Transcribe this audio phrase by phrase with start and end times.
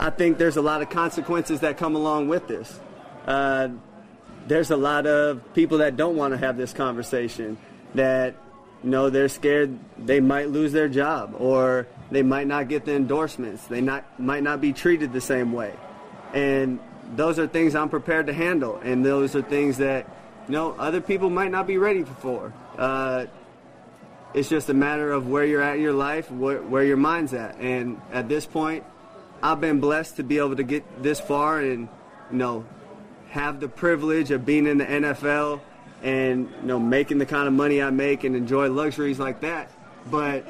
[0.00, 2.80] I think there's a lot of consequences that come along with this.
[3.26, 3.68] Uh,
[4.46, 7.58] there's a lot of people that don't want to have this conversation
[7.94, 8.34] that
[8.82, 12.94] you know they're scared they might lose their job or they might not get the
[12.94, 13.66] endorsements.
[13.66, 15.74] They not might not be treated the same way.
[16.32, 16.80] And
[17.14, 20.06] those are things i'm prepared to handle and those are things that
[20.46, 22.54] you know other people might not be ready for.
[22.78, 23.26] Uh,
[24.32, 27.34] it's just a matter of where you're at in your life where, where your mind's
[27.34, 27.58] at.
[27.58, 28.84] And at this point
[29.42, 31.88] i've been blessed to be able to get this far and
[32.30, 32.64] you know
[33.28, 35.60] have the privilege of being in the nfl
[36.02, 39.70] and you know making the kind of money I make and enjoy luxuries like that.
[40.10, 40.46] But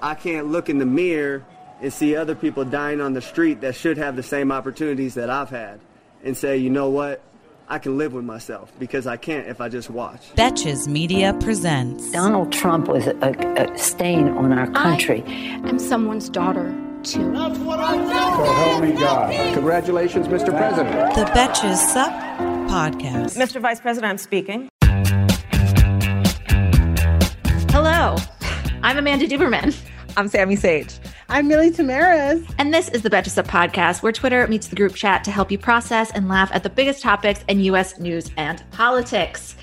[0.00, 1.44] I can't look in the mirror
[1.80, 5.30] and see other people dying on the street that should have the same opportunities that
[5.30, 5.80] I've had
[6.24, 7.22] and say, you know what?
[7.68, 10.34] I can live with myself because I can't if I just watch.
[10.34, 12.10] Betches Media presents.
[12.10, 15.22] Donald Trump was a, a stain on our country.
[15.26, 17.32] I am someone's daughter too.
[17.32, 19.54] That's what I So help me God.
[19.54, 20.56] Congratulations, Mr.
[20.56, 21.14] President.
[21.14, 22.12] The Betches Sup
[22.68, 23.36] podcast.
[23.36, 23.60] Mr.
[23.60, 24.68] Vice President, I'm speaking.
[27.70, 28.16] Hello,
[28.82, 29.78] I'm Amanda Duberman.
[30.16, 30.98] I'm Sami Sage.
[31.28, 32.52] I'm Milly Tamarez.
[32.58, 35.50] And this is the Betches Sup podcast, where Twitter meets the group chat to help
[35.50, 37.98] you process and laugh at the biggest topics in U.S.
[38.00, 39.56] news and politics.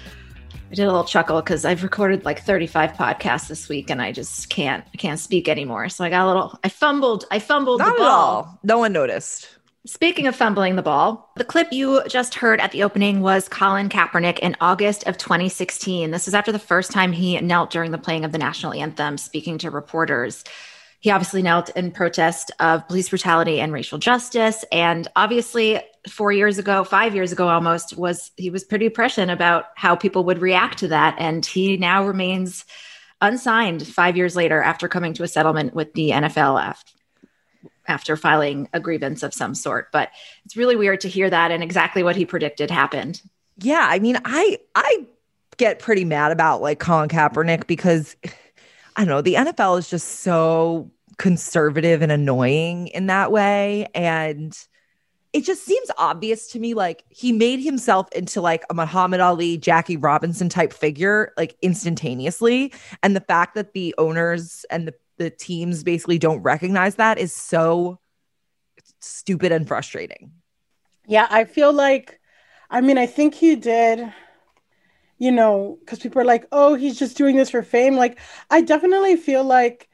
[0.69, 4.11] I did a little chuckle because I've recorded like 35 podcasts this week and I
[4.11, 5.88] just can't I can't speak anymore.
[5.89, 8.09] So I got a little I fumbled I fumbled Not the ball.
[8.09, 8.59] all.
[8.63, 9.47] No one noticed.
[9.85, 13.88] Speaking of fumbling the ball, the clip you just heard at the opening was Colin
[13.88, 16.11] Kaepernick in August of 2016.
[16.11, 19.17] This is after the first time he knelt during the playing of the national anthem,
[19.17, 20.44] speaking to reporters.
[21.00, 24.66] He obviously knelt in protest of police brutality and racial justice.
[24.72, 29.66] And obviously, four years ago, five years ago almost, was he was pretty prescient about
[29.75, 31.16] how people would react to that.
[31.19, 32.66] And he now remains
[33.22, 36.91] unsigned five years later after coming to a settlement with the NFL after
[37.88, 39.91] after filing a grievance of some sort.
[39.91, 40.09] But
[40.46, 43.22] it's really weird to hear that and exactly what he predicted happened.
[43.59, 45.06] Yeah, I mean, I I
[45.58, 48.16] get pretty mad about like Colin Kaepernick because
[48.97, 54.58] I don't know, the NFL is just so conservative and annoying in that way and
[55.34, 59.58] it just seems obvious to me like he made himself into like a Muhammad Ali,
[59.58, 65.29] Jackie Robinson type figure like instantaneously and the fact that the owners and the the
[65.29, 68.00] teams basically don't recognize that is so
[69.00, 70.31] stupid and frustrating.
[71.08, 72.19] Yeah, I feel like,
[72.69, 74.14] I mean, I think he did,
[75.17, 77.95] you know, because people are like, oh, he's just doing this for fame.
[77.95, 78.19] Like,
[78.50, 79.89] I definitely feel like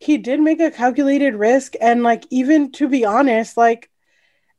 [0.00, 1.74] he did make a calculated risk.
[1.80, 3.90] And, like, even to be honest, like,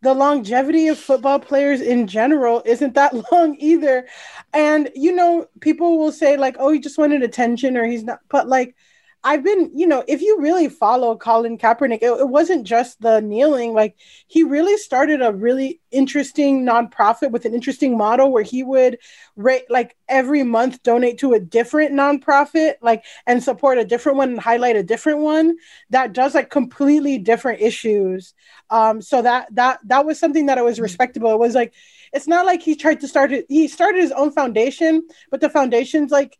[0.01, 4.07] the longevity of football players in general isn't that long either.
[4.53, 8.19] And, you know, people will say, like, oh, he just wanted attention or he's not,
[8.29, 8.75] but, like,
[9.21, 13.19] I've been, you know, if you really follow Colin Kaepernick, it, it, wasn't just the
[13.19, 13.73] kneeling.
[13.73, 13.97] Like
[14.27, 18.97] he really started a really interesting nonprofit with an interesting model where he would
[19.35, 24.29] rate like every month donate to a different nonprofit, like and support a different one
[24.29, 25.57] and highlight a different one
[25.89, 28.33] that does like completely different issues.
[28.69, 31.33] Um, so that that that was something that I was respectable.
[31.33, 31.73] It was like
[32.13, 35.49] it's not like he tried to start it, he started his own foundation, but the
[35.49, 36.39] foundation's like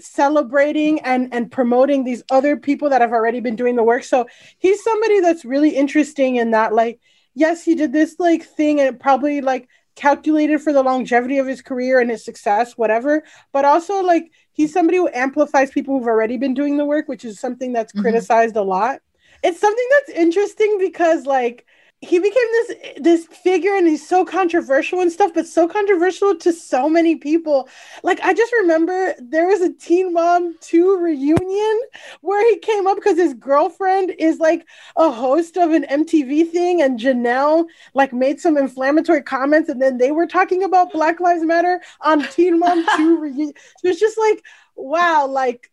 [0.00, 4.04] celebrating and and promoting these other people that have already been doing the work.
[4.04, 4.26] So
[4.58, 7.00] he's somebody that's really interesting in that like
[7.34, 11.62] yes he did this like thing and probably like calculated for the longevity of his
[11.62, 13.22] career and his success whatever.
[13.52, 17.24] But also like he's somebody who amplifies people who've already been doing the work which
[17.24, 18.02] is something that's mm-hmm.
[18.02, 19.00] criticized a lot.
[19.42, 21.66] It's something that's interesting because like
[22.04, 26.52] he became this this figure and he's so controversial and stuff but so controversial to
[26.52, 27.68] so many people.
[28.02, 31.80] Like i just remember there was a teen mom 2 reunion
[32.20, 34.66] where he came up because his girlfriend is like
[34.96, 39.98] a host of an mtv thing and jenelle like made some inflammatory comments and then
[39.98, 44.18] they were talking about black lives matter on teen mom 2 reunion so it's just
[44.18, 44.42] like
[44.76, 45.70] wow like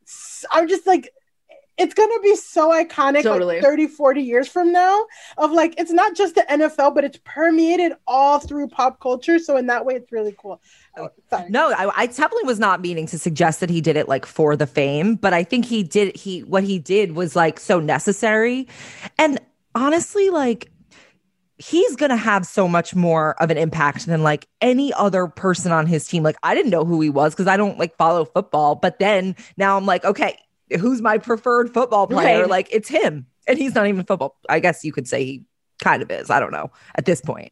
[0.52, 1.14] i'm just like
[1.82, 3.56] it's going to be so iconic Totally.
[3.56, 5.06] like 30 40 years from now
[5.38, 9.58] of like it's not just the nfl but it's permeated all through pop culture so
[9.58, 10.62] in that way it's really cool
[10.98, 11.50] Oh, sorry.
[11.50, 14.58] No, I, I definitely was not meaning to suggest that he did it like for
[14.58, 16.16] the fame, but I think he did.
[16.18, 18.68] He what he did was like so necessary,
[19.18, 19.40] and
[19.74, 20.70] honestly, like
[21.58, 25.86] he's gonna have so much more of an impact than like any other person on
[25.86, 26.24] his team.
[26.24, 29.36] Like I didn't know who he was because I don't like follow football, but then
[29.56, 30.38] now I'm like, okay,
[30.80, 32.42] who's my preferred football player?
[32.42, 32.50] Right.
[32.50, 34.38] Like it's him, and he's not even football.
[34.50, 35.44] I guess you could say he
[35.82, 36.30] kind of is.
[36.30, 37.52] I don't know at this point.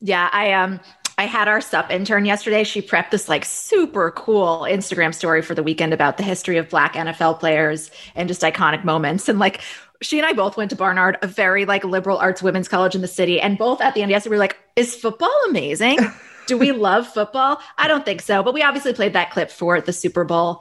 [0.00, 0.80] Yeah, I um
[1.16, 2.64] I had our sup intern yesterday.
[2.64, 6.68] She prepped this like super cool Instagram story for the weekend about the history of
[6.68, 9.28] black NFL players and just iconic moments.
[9.28, 9.60] And like
[10.02, 13.00] she and I both went to Barnard, a very like liberal arts women's college in
[13.00, 13.40] the city.
[13.40, 15.98] And both at the end yesterday we were like, is football amazing?
[16.46, 17.58] Do we love football?
[17.78, 18.42] I don't think so.
[18.42, 20.60] But we obviously played that clip for the Super Bowl.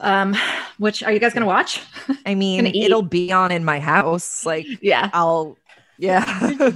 [0.00, 0.36] Um,
[0.78, 1.80] which are you guys gonna watch?
[2.26, 4.44] I mean, it'll be on in my house.
[4.44, 5.10] Like yeah.
[5.12, 5.56] I'll,
[5.98, 6.72] yeah.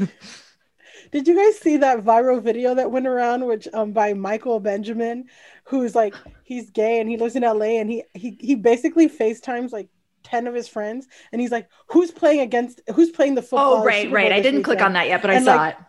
[1.13, 5.25] Did you guys see that viral video that went around, which um by Michael Benjamin,
[5.65, 6.15] who's like
[6.45, 9.89] he's gay and he lives in LA and he he he basically FaceTimes like
[10.23, 13.75] ten of his friends and he's like, who's playing against who's playing the football?
[13.75, 14.33] Oh, right, right.
[14.33, 15.86] I didn't click on that yet, but I saw like, it.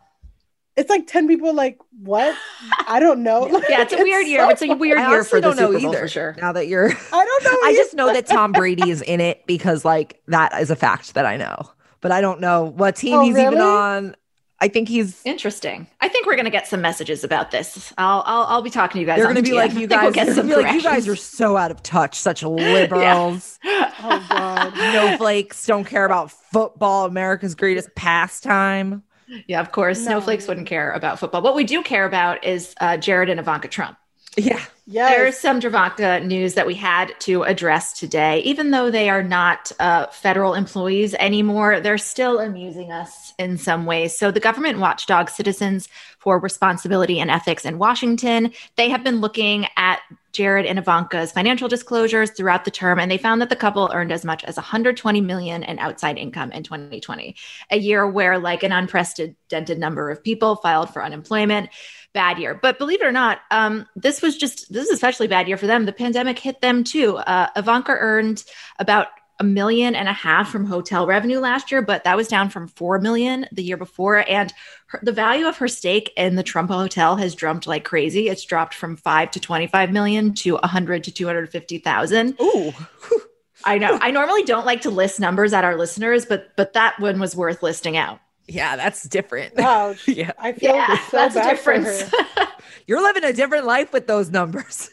[0.77, 1.53] It's like ten people.
[1.53, 2.35] Like what?
[2.87, 3.47] I don't know.
[3.67, 4.41] Yeah, it's a weird year.
[4.43, 6.35] so It's a weird year for the don't Super Bowl for sure.
[6.39, 7.57] Now that you're, I don't know.
[7.63, 11.15] I just know that Tom Brady is in it because like that is a fact
[11.15, 11.69] that I know,
[11.99, 14.15] but I don't know what team Oh, he's even on.
[14.59, 15.21] I think he's.
[15.23, 15.85] Interesting.
[16.01, 17.93] I think we're going to get some messages about this.
[17.97, 19.17] I'll I'll, I'll be talking to you guys.
[19.17, 20.73] They're going to the be like, you I think we'll get some gonna be like,
[20.73, 24.73] you guys are so out of touch, such liberals, Oh God.
[24.75, 29.03] snowflakes, don't care about football, America's greatest pastime.
[29.47, 29.99] Yeah, of course.
[29.99, 30.05] No.
[30.05, 31.41] Snowflakes wouldn't care about football.
[31.41, 33.97] What we do care about is uh, Jared and Ivanka Trump.
[34.37, 35.41] Yeah, There's Yes.
[35.41, 38.39] some Ivanka news that we had to address today.
[38.41, 43.85] Even though they are not uh, federal employees anymore, they're still amusing us in some
[43.85, 44.17] ways.
[44.17, 45.89] So, the government watchdog Citizens
[46.19, 49.99] for Responsibility and Ethics in Washington, they have been looking at
[50.33, 54.11] Jared and Ivanka's financial disclosures throughout the term, and they found that the couple earned
[54.11, 57.35] as much as 120 million in outside income in 2020,
[57.71, 61.69] a year where like an unprecedented number of people filed for unemployment
[62.13, 62.55] bad year.
[62.55, 65.67] But believe it or not, um, this was just this is especially bad year for
[65.67, 65.85] them.
[65.85, 67.17] The pandemic hit them too.
[67.17, 68.43] Uh, Ivanka earned
[68.79, 69.07] about
[69.39, 72.67] a million and a half from hotel revenue last year, but that was down from
[72.67, 74.27] four million the year before.
[74.27, 74.51] And
[74.87, 78.29] her, the value of her stake in the Trump Hotel has jumped like crazy.
[78.29, 82.35] It's dropped from five to twenty-five million to a hundred to two hundred fifty thousand.
[82.41, 82.73] ooh,
[83.65, 83.97] I know.
[84.01, 87.35] I normally don't like to list numbers at our listeners, but but that one was
[87.35, 88.19] worth listing out.
[88.47, 89.59] Yeah, that's different.
[89.59, 90.07] Ouch.
[90.07, 90.31] Yeah.
[90.39, 92.47] I feel Yeah, so that's a bad for her.
[92.87, 94.89] You're living a different life with those numbers.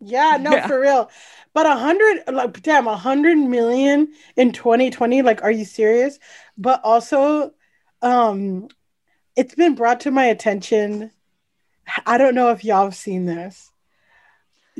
[0.00, 0.66] Yeah, no, Yeah.
[0.66, 1.10] for real.
[1.54, 5.22] But a hundred, like, damn, a hundred million in 2020.
[5.22, 6.18] Like, are you serious?
[6.56, 7.52] But also,
[8.02, 8.68] um,
[9.34, 11.10] it's been brought to my attention.
[12.06, 13.72] I don't know if y'all have seen this.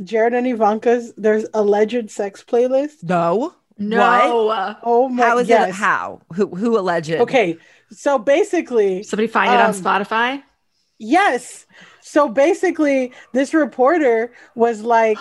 [0.02, 3.02] Jared and Ivanka's there's alleged sex playlist.
[3.02, 4.76] No, no.
[4.82, 5.24] Oh my!
[5.24, 5.70] how is yes.
[5.70, 5.74] it?
[5.74, 6.20] How?
[6.34, 6.46] Who?
[6.54, 7.10] Who alleged?
[7.10, 7.58] Okay,
[7.90, 10.42] so basically, Somebody find it on Um, Spotify.
[10.98, 11.66] Yes.
[12.00, 15.18] So basically, this reporter was like,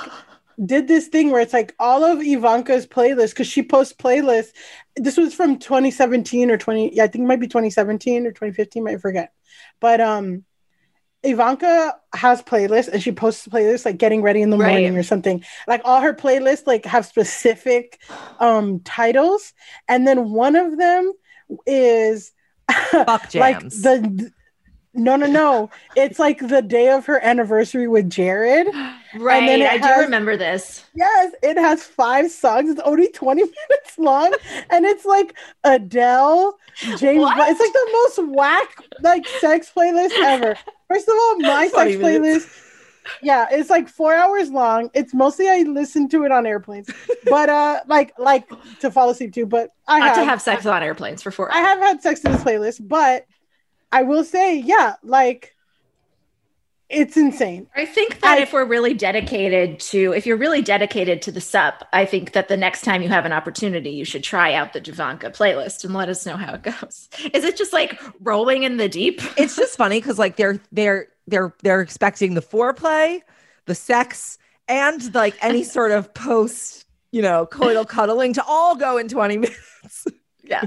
[0.64, 4.54] did this thing where it's like all of Ivanka's playlists, because she posts playlists.
[4.96, 8.88] This was from 2017 or 20, yeah, I think it might be 2017 or 2015,
[8.88, 9.34] I forget.
[9.80, 10.44] But um
[11.24, 14.70] Ivanka has playlists and she posts playlists like getting ready in the Right.
[14.70, 15.44] morning or something.
[15.68, 18.00] Like all her playlists like have specific
[18.40, 19.54] um titles.
[19.88, 21.12] And then one of them
[21.66, 22.32] is
[22.92, 24.32] Fuck like the
[24.94, 28.68] no no no it's like the day of her anniversary with jared
[29.16, 29.38] Right.
[29.44, 30.84] And then I do remember this.
[30.96, 34.34] yes it has five songs it's only 20 minutes long
[34.72, 36.58] and it's like adele
[36.98, 37.50] james What?
[37.50, 40.58] It's like the most whack like sex playlist ever
[40.88, 42.46] first of all my sex minutes.
[42.46, 42.64] playlist
[43.22, 46.90] yeah it's like four hours long it's mostly i listen to it on airplanes
[47.26, 48.48] but uh like like
[48.80, 49.46] to fall asleep too.
[49.46, 51.54] but i Not have to have sex on airplanes for four.
[51.54, 53.26] I have had sex in this playlist, but
[53.92, 55.56] I will say, yeah, like
[56.90, 57.68] it's insane.
[57.76, 61.42] I think that I, if we're really dedicated to, if you're really dedicated to the
[61.42, 64.72] sup, I think that the next time you have an opportunity, you should try out
[64.72, 67.10] the Javanka playlist and let us know how it goes.
[67.34, 69.22] Is it just like rolling in the deep?
[69.38, 73.22] It's just funny because like they're they're they're they're expecting the foreplay,
[73.66, 78.98] the sex, and like any sort of post, you know, coital cuddling to all go
[78.98, 80.08] in 20 minutes.
[80.44, 80.66] yeah.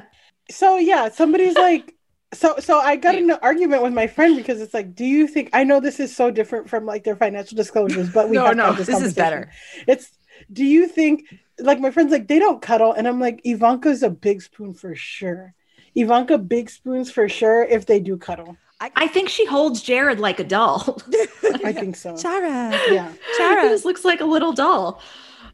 [0.51, 1.95] So yeah, somebody's like
[2.33, 5.27] so so I got in an argument with my friend because it's like, do you
[5.27, 8.47] think I know this is so different from like their financial disclosures, but we no,
[8.47, 9.51] have no, this, this is better.
[9.87, 10.11] It's
[10.53, 11.25] do you think
[11.59, 14.95] like my friends like they don't cuddle and I'm like Ivanka's a big spoon for
[14.95, 15.55] sure.
[15.95, 18.57] Ivanka big spoons for sure if they do cuddle.
[18.81, 21.03] I, I think she holds Jared like a doll.
[21.65, 22.17] I think so.
[22.21, 22.71] Chara.
[22.91, 23.13] Yeah.
[23.37, 23.69] Chara.
[23.69, 25.03] this looks like a little doll.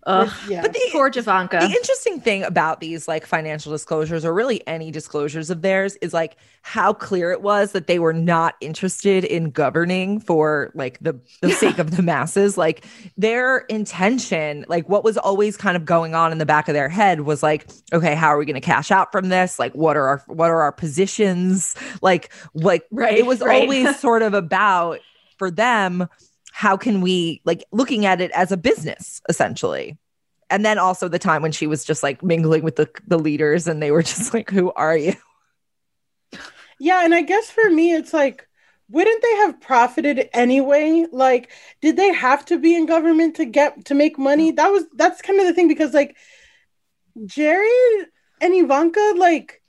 [0.07, 0.63] Uh, yeah.
[0.63, 1.61] But the, poor Javanka.
[1.61, 6.15] The interesting thing about these like financial disclosures, or really any disclosures of theirs, is
[6.15, 11.21] like how clear it was that they were not interested in governing for like the,
[11.43, 12.57] the sake of the masses.
[12.57, 12.87] Like
[13.19, 16.89] their intention, like what was always kind of going on in the back of their
[16.89, 19.59] head was like, okay, how are we going to cash out from this?
[19.59, 21.75] Like, what are our what are our positions?
[22.01, 23.63] Like, like right, it was right.
[23.63, 25.01] always sort of about
[25.37, 26.09] for them
[26.57, 29.99] how can we like looking at it as a business essentially.
[30.49, 33.69] And then also the time when she was just like mingling with the the leaders
[33.69, 35.13] and they were just like who are you?
[36.79, 38.49] Yeah and i guess for me it's like
[38.89, 41.05] wouldn't they have profited anyway?
[41.13, 41.51] Like
[41.83, 44.53] did they have to be in government to get to make money?
[44.53, 44.57] Mm.
[44.57, 46.17] That was that's kind of the thing because like
[47.27, 48.07] jared
[48.41, 49.63] and ivanka like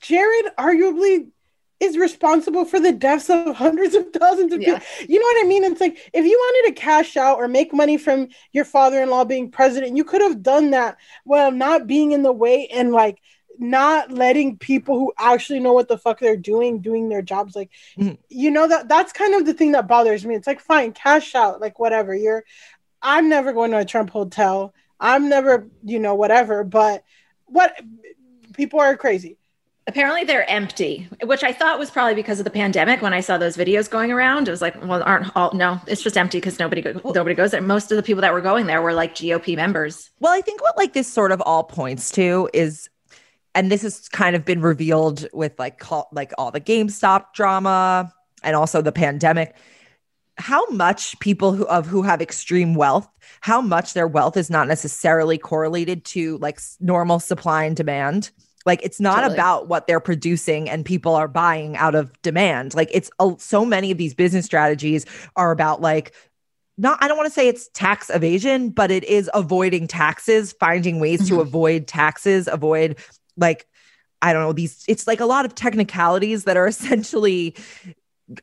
[0.00, 1.28] jared arguably
[1.80, 4.78] is responsible for the deaths of hundreds of thousands of Yeah.
[4.78, 4.86] people.
[5.08, 5.64] You know what I mean?
[5.64, 9.50] It's like if you wanted to cash out or make money from your father-in-law being
[9.50, 13.18] president, you could have done that while not being in the way and like
[13.58, 17.68] not letting people who actually know what the fuck they're doing doing their jobs like
[17.98, 18.16] Mhm.
[18.30, 21.34] you know that that's kind of the thing that bothers me it's like fine cash
[21.34, 22.42] out like whatever you're
[23.02, 27.04] i'm never going to a trump hotel i'm never you know whatever but
[27.44, 27.78] what
[28.54, 29.36] people are crazy
[29.86, 33.02] Apparently they're empty, which I thought was probably because of the pandemic.
[33.02, 36.02] When I saw those videos going around, it was like, well, aren't all no, it's
[36.02, 37.60] just empty because nobody go, nobody goes there.
[37.60, 40.10] Most of the people that were going there were like GOP members.
[40.20, 42.88] well i think what like this sort of all points to is
[43.54, 48.12] and this has kind of been revealed with like call, like all the GameStop drama
[48.42, 49.54] and also the pandemic
[50.36, 53.08] how much people who of who have extreme wealth
[53.40, 58.30] how much their wealth is not necessarily correlated to like normal supply and demand
[58.70, 59.34] like it's not Totally.
[59.34, 63.64] about what they're producing and people are buying out of demand like it's a, so
[63.64, 66.06] many of these business strategies are about like
[66.78, 70.98] not I don't want to say it's tax evasion, but it is avoiding taxes, finding
[70.98, 71.40] ways to Mhm.
[71.42, 72.96] avoid taxes, avoid
[73.36, 73.66] like
[74.22, 77.54] I don't know these it's like a lot of technicalities that are essentially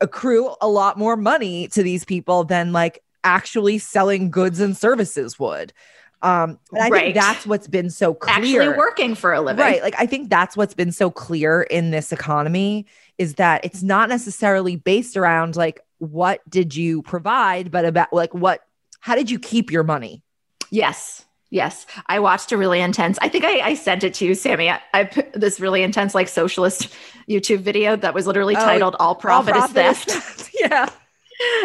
[0.01, 5.39] accrue a lot more money to these people than like actually selling goods and services
[5.39, 5.73] would.
[6.21, 7.01] Um and I Right.
[7.13, 8.61] think that's what's been so clear.
[8.61, 9.63] Actually working for a living.
[9.63, 9.81] Right.
[9.81, 12.85] Like I think that's what's been so clear in this economy
[13.17, 18.33] is that it's not necessarily based around like what did you provide, but about like
[18.33, 18.61] what
[18.99, 20.23] how did you keep your money?
[20.71, 21.23] Yes.
[21.49, 21.85] Yes.
[22.07, 24.69] I watched a really intense, I think I, I sent it to you, Sami.
[24.69, 26.93] I, I put this really intense, like socialist
[27.29, 30.11] YouTube video that was literally Oh, titled All Profit, All is Theft.
[30.11, 30.49] theft.
[30.59, 30.89] yeah.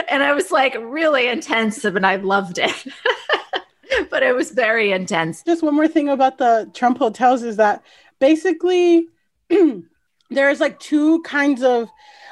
[0.09, 2.85] and I was like really intense and I loved it.
[4.11, 5.43] but it was very intense.
[5.43, 7.83] just one more thing about the Trump hotels is that
[8.19, 9.07] basically
[10.31, 11.89] there's like two kinds of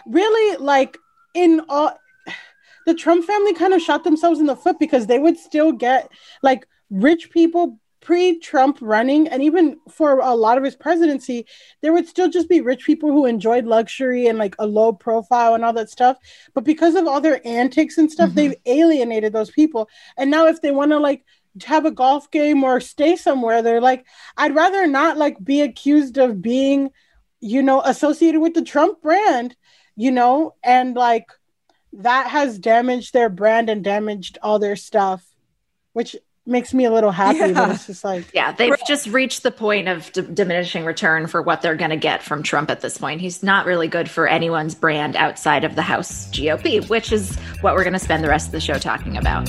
[0.06, 0.96] really like
[1.34, 1.96] in all
[2.86, 6.10] the Trump family kind of shot themselves in the foot because they would still get
[6.42, 11.44] like rich people pre-Trump running and even for a lot of his presidency
[11.82, 15.54] there would still just be rich people who enjoyed luxury and like a low profile
[15.54, 16.16] and all that stuff
[16.54, 18.34] but because of all their antics and stuff Mhm.
[18.34, 19.86] they've alienated those people
[20.16, 21.22] and now if they want to like
[21.64, 24.04] have a golf game or stay somewhere they're like
[24.36, 26.90] i'd rather not like be accused of being
[27.40, 29.56] you know associated with the trump brand
[29.96, 31.26] you know and like
[31.92, 35.24] that has damaged their brand and damaged all their stuff
[35.92, 36.14] which
[36.46, 37.72] makes me a little happy but Yeah.
[37.74, 41.62] it's just like Yeah, they've just reached the point of d- diminishing return for what
[41.62, 43.20] they're going to get from Trump at this point.
[43.20, 47.74] He's not really good for anyone's brand outside of the House GOP, which is what
[47.74, 49.48] we're going to spend the rest of the show talking about.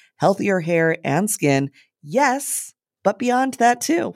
[0.17, 1.71] healthier hair and skin.
[2.03, 4.15] Yes, but beyond that too.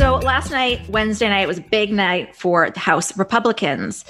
[0.00, 4.06] So last night, Wednesday night, was a big night for the House Republicans.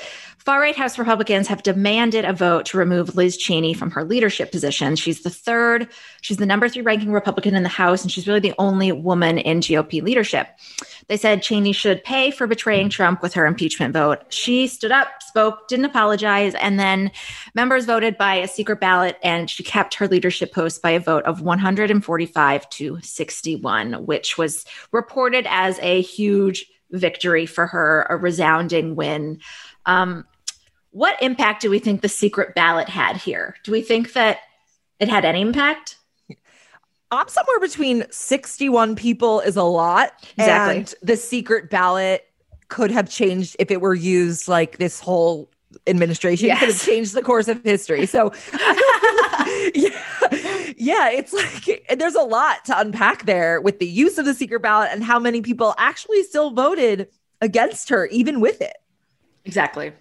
[0.50, 4.50] Far right House Republicans have demanded a vote to remove Liz Cheney from her leadership
[4.50, 4.96] position.
[4.96, 5.86] She's the third,
[6.22, 9.38] she's the number three ranking Republican in the House, and she's really the only woman
[9.38, 10.48] in GOP leadership.
[11.06, 14.24] They said Cheney should pay for betraying Trump with her impeachment vote.
[14.30, 17.12] She stood up, spoke, didn't apologize, and then
[17.54, 21.22] members voted by a secret ballot, and she kept her leadership post by a vote
[21.26, 28.96] of 145 to 61, which was reported as a huge victory for her, a resounding
[28.96, 29.38] win.
[29.86, 30.26] Um,
[30.90, 33.56] what impact do we think the secret ballot had here?
[33.64, 34.38] Do we think that
[34.98, 35.96] it had any impact?
[37.12, 40.12] I'm somewhere between 61 people is a lot.
[40.36, 40.76] Exactly.
[40.78, 42.24] And the secret ballot
[42.68, 45.50] could have changed if it were used like this whole
[45.86, 46.60] administration Yes.
[46.60, 48.06] could have changed the course of history.
[48.06, 48.32] So
[49.74, 49.90] yeah,
[50.76, 54.60] yeah, it's like there's a lot to unpack there with the use of the secret
[54.60, 57.08] ballot and how many people actually still voted
[57.40, 58.76] against her, even with it.
[59.44, 59.92] Exactly.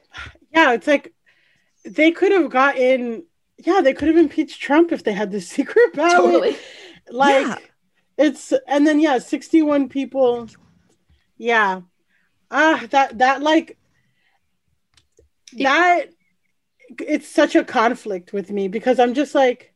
[0.53, 1.13] Yeah, it's like
[1.85, 3.25] they could have gotten.
[3.57, 6.15] Yeah, they could have impeached Trump if they had the secret ballot.
[6.17, 6.57] Totally.
[7.09, 7.57] Like Yeah.
[8.17, 10.47] it's and then yeah, sixty-one people.
[11.37, 11.81] Yeah,
[12.51, 13.77] ah, that that like
[15.57, 16.05] that.
[17.05, 19.73] It's such a conflict with me because I'm just like,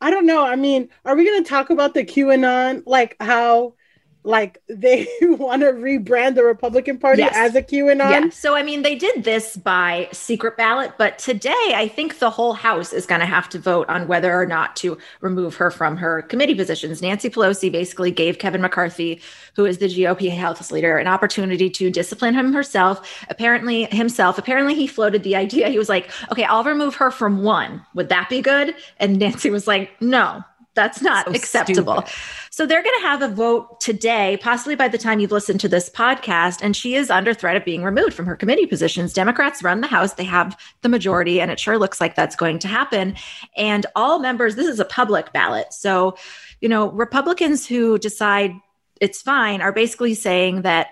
[0.00, 0.42] I don't know.
[0.44, 3.74] I mean, are we going to talk about the QAnon, like how,
[4.22, 7.32] like they want to rebrand the Republican Party Yes.
[7.34, 7.98] as a QAnon?
[7.98, 8.30] Yeah.
[8.30, 12.52] So, I mean, they did this by secret ballot, but today I think the whole
[12.52, 15.96] House is going to have to vote on whether or not to remove her from
[15.96, 17.00] her committee positions.
[17.02, 19.20] Nancy Pelosi basically gave Kevin McCarthy,
[19.56, 23.24] who is the GOP House leader, an opportunity to discipline him herself.
[23.30, 25.68] Apparently, himself, apparently, he floated the idea.
[25.68, 27.84] He was like, okay, I'll remove her from one.
[27.94, 28.74] Would that be good?
[28.98, 30.44] And Nancy was like, no.
[30.74, 32.02] That's not So acceptable.
[32.02, 32.12] stupid.
[32.50, 35.68] So they're going to have a vote today, possibly by the time you've listened to
[35.68, 36.60] this podcast.
[36.62, 39.12] And she is under threat of being removed from her committee positions.
[39.12, 42.58] Democrats run the House, they have the majority, and it sure looks like that's going
[42.60, 43.16] to happen.
[43.56, 45.72] And all members, this is a public ballot.
[45.72, 46.16] So,
[46.60, 48.52] you know, Republicans who decide
[49.00, 50.88] it's fine are basically saying that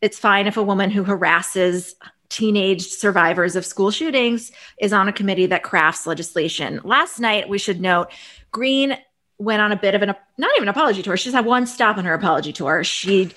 [0.00, 1.94] it's fine if a woman who harasses
[2.28, 6.80] teenage survivors of school shootings is on a committee that crafts legislation.
[6.84, 8.10] Last night, we should note,
[8.50, 8.96] Greene
[9.38, 11.16] went on a bit of an not even apology tour.
[11.16, 12.84] She's had one stop on her apology tour.
[12.84, 13.30] She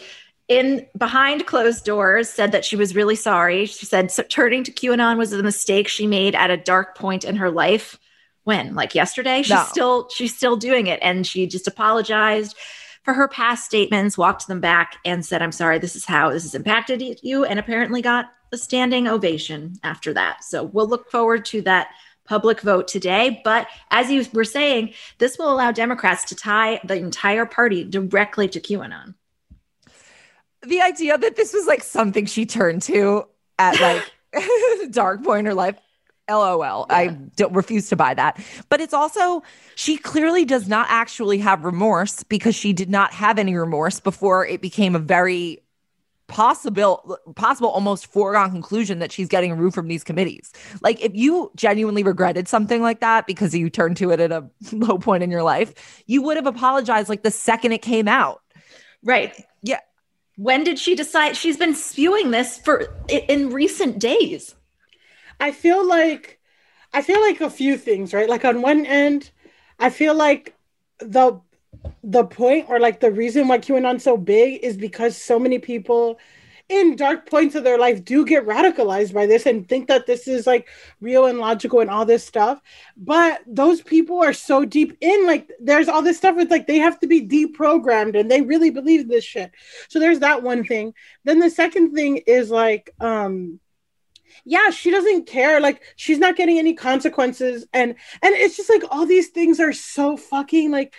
[0.48, 3.66] in behind closed doors said that she was really sorry.
[3.66, 7.26] She said so turning to QAnon was a mistake she made at a dark point
[7.26, 8.00] in her life.
[8.44, 8.74] When?
[8.76, 9.42] Like yesterday?
[9.42, 9.66] She's No.
[9.68, 12.56] still she's still doing it and she just apologized
[13.04, 15.80] for her past statements, walked them back and said, "I'm sorry.
[15.80, 20.44] This is how this has impacted you." And apparently got a standing ovation after that.
[20.44, 21.90] So we'll look forward to that
[22.26, 23.42] public vote today.
[23.44, 28.48] But as you were saying, this will allow Democrats to tie the entire party directly
[28.50, 29.16] to QAnon.
[30.66, 33.26] the idea that this was like something she turned to
[33.60, 34.04] at like
[34.92, 35.78] dark point in her life
[36.30, 37.08] lol i
[37.38, 39.42] don't refuse to buy that but it's also
[39.76, 44.46] she clearly does not actually have remorse because she did not have any remorse before
[44.46, 45.62] it became a very
[46.28, 51.50] possible possible almost foregone conclusion that she's getting removed from these committees like if you
[51.56, 55.32] genuinely regretted something like that because you turned to it at a low point in
[55.32, 58.42] your life you would have apologized like the second it came out
[59.04, 59.34] Right.
[59.62, 59.80] Yeah.
[60.36, 61.36] When did she decide?
[61.36, 64.56] She's been spewing this for in recent days.
[65.40, 66.40] I feel like
[66.94, 68.30] I feel like a few things, right?
[68.30, 69.32] Like on one end,
[69.80, 70.56] I feel like
[71.00, 71.40] the
[72.04, 76.20] the point or like the reason why QAnon's so big is because so many people
[76.70, 80.28] in dark points of their life do get radicalized by this and think that this
[80.28, 80.68] is like
[81.00, 82.62] real and logical and all this stuff.
[82.98, 86.36] But those people are so deep in, like there's all this stuff.
[86.38, 89.52] It's like they have to be deprogrammed and they really believe this shit.
[89.88, 90.94] So there's that one thing.
[91.24, 93.60] Then the second thing is like, um,
[94.46, 98.84] yeah she doesn't care like she's not getting any consequences and and it's just like
[98.92, 100.94] all these things are so fucking like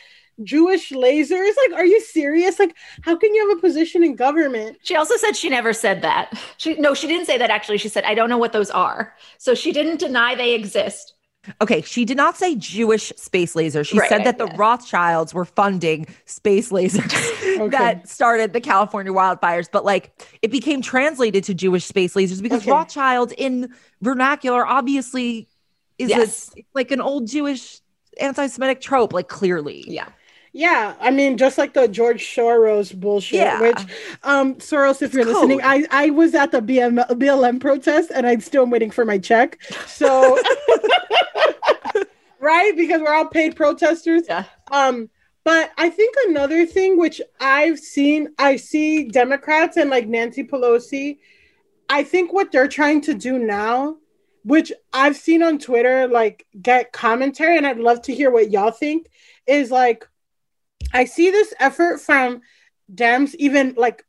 [0.45, 4.77] jewish lasers like are you serious like how can you have a position in government
[4.83, 6.33] She also said she never said that.
[6.59, 7.79] She no, she didn't say that actually.
[7.79, 9.15] She said I don't know what those are.
[9.39, 11.15] So she didn't deny they exist.
[11.63, 13.87] Okay, she did not say Jewish space lasers.
[13.87, 14.55] She Right, said that the yeah.
[14.57, 21.45] Rothschilds were funding space lasers that started the California wildfires, but like it became translated
[21.45, 22.71] to Jewish space lasers because Okay.
[22.71, 23.73] Rothschild in
[24.03, 25.49] vernacular obviously
[25.99, 26.51] is Yes.
[26.57, 27.81] a, like an old Jewish
[28.21, 29.85] anti-Semitic trope, like clearly.
[29.89, 30.09] Yeah.
[30.59, 33.61] Yeah i mean just like the george soros bullshit Yeah.
[33.61, 33.81] which
[34.25, 38.27] um soros if you're It's listening i i was at the BM, blm protest and
[38.27, 40.37] i'm still waiting for my check so
[42.41, 44.45] right because we're all paid protesters Yeah.
[44.71, 45.11] Um,
[45.45, 51.19] but I think another thing which I've seen, I see Democrats and like Nancy Pelosi.
[51.89, 53.97] I think what they're trying to do now,
[54.45, 58.73] which I've seen on Twitter, like get commentary, and I'd love to hear what y'all
[58.73, 59.07] think,
[59.47, 60.07] is like
[60.93, 62.41] I see this effort from
[62.93, 64.05] Dems, even like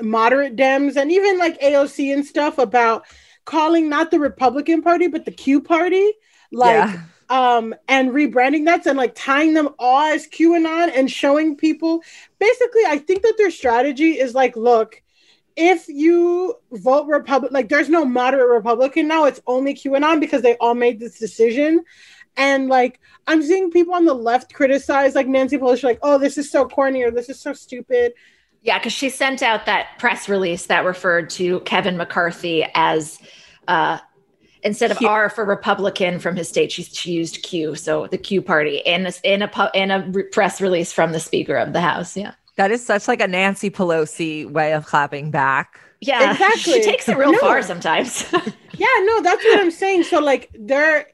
[0.00, 3.04] moderate Dems, and even like AOC and stuff about
[3.44, 6.12] calling not the Republican Party but the Q Party,
[6.52, 7.02] like Yeah.
[7.28, 12.02] um and rebranding that and like tying them all as QAnon and showing people
[12.38, 15.00] basically I think that their strategy is like look
[15.56, 20.56] if you vote Republican like there's no moderate Republican now it's only QAnon because they
[20.56, 21.84] all made this decision
[22.36, 26.38] and like I'm seeing people on the left criticize like Nancy Pelosi like oh this
[26.38, 28.12] is so corny or this is so stupid
[28.62, 33.18] Yeah, because she sent out that press release that referred to Kevin McCarthy as
[33.68, 33.98] uh,
[34.62, 35.08] instead of Q.
[35.08, 39.06] R for Republican from his state, she, she used Q, so the Q party in
[39.06, 42.16] a, in a in a re- press release from the Speaker of the House.
[42.16, 45.78] Yeah, That is such like a Nancy Pelosi way of clapping back.
[46.00, 46.74] yeah, Exactly.
[46.74, 47.38] She takes it real No.
[47.38, 48.24] far sometimes.
[48.74, 50.04] Yeah, no, that's what I'm saying.
[50.04, 51.06] So like there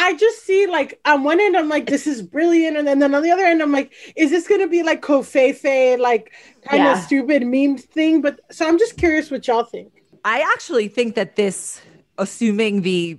[0.00, 3.14] I just see like on one end I'm like this is brilliant and then, then
[3.14, 6.32] on the other end I'm like is this going to be like covfefe like
[6.64, 7.00] kind of Yeah.
[7.06, 9.92] stupid meme thing but so I'm just curious what y'all think.
[10.24, 11.80] I actually think that this,
[12.18, 13.18] assuming the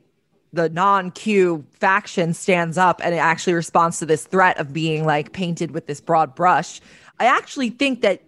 [0.53, 5.31] the non-Q faction stands up and it actually responds to this threat of being like
[5.31, 6.81] painted with this broad brush,
[7.19, 8.21] I actually think that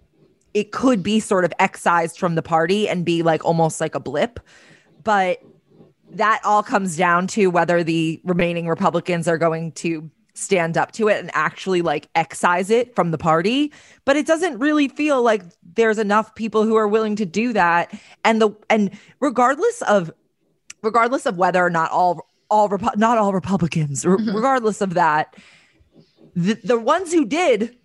[0.54, 4.00] it could be sort of excised from the party and be like almost like a
[4.00, 4.40] blip.
[5.04, 5.42] But
[6.18, 11.08] that all comes down to whether the remaining Republicans are going to stand up to
[11.10, 13.72] it and actually like excise it from the party.
[14.06, 15.44] But it doesn't really feel like
[15.76, 17.94] there's enough people who are willing to do that.
[18.24, 20.12] And the and regardless of
[20.82, 24.36] regardless of whether or not all all Repu- not all republicans re- mm-hmm.
[24.36, 25.36] regardless of that
[26.36, 27.76] the, the ones who did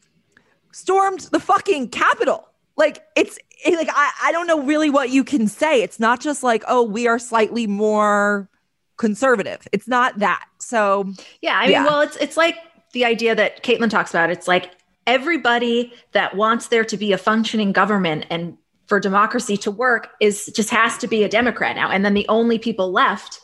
[0.73, 2.49] stormed the fucking capitol.
[2.77, 6.21] Like it's it- like I, I don't know really what you can say it's not
[6.21, 8.49] just like oh we are slightly more
[8.97, 11.85] conservative it's not that so Yeah, I mean, Yeah.
[11.85, 12.57] well, it's it's like
[12.93, 14.31] the idea that Caitlin talks about.
[14.31, 14.71] It's like
[15.07, 20.47] everybody that wants there to be a functioning government and for democracy to work is
[20.55, 21.91] just has to be a Democrat now.
[21.91, 23.41] And then the only people left,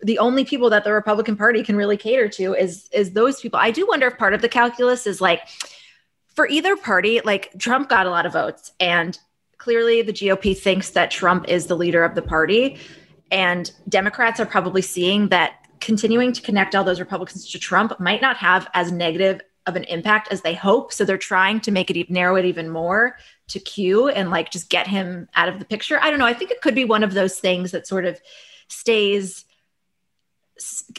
[0.00, 3.58] the only people that the Republican Party can really cater to is is those people.
[3.58, 5.40] I do wonder if part of the calculus is like
[6.34, 9.18] for either party, like Trump got a lot of votes and
[9.62, 12.78] clearly the GOP thinks that Trump is the leader of the party.
[13.30, 18.20] And Democrats are probably seeing that continuing to connect all those Republicans to Trump might
[18.20, 20.92] not have as negative of an impact as they hope.
[20.92, 23.16] So they're trying to make it narrow it even more
[23.48, 26.00] to Q and like just get him out of the picture.
[26.00, 26.26] I don't know.
[26.26, 28.20] I think it could be one of those things that sort of
[28.66, 29.44] stays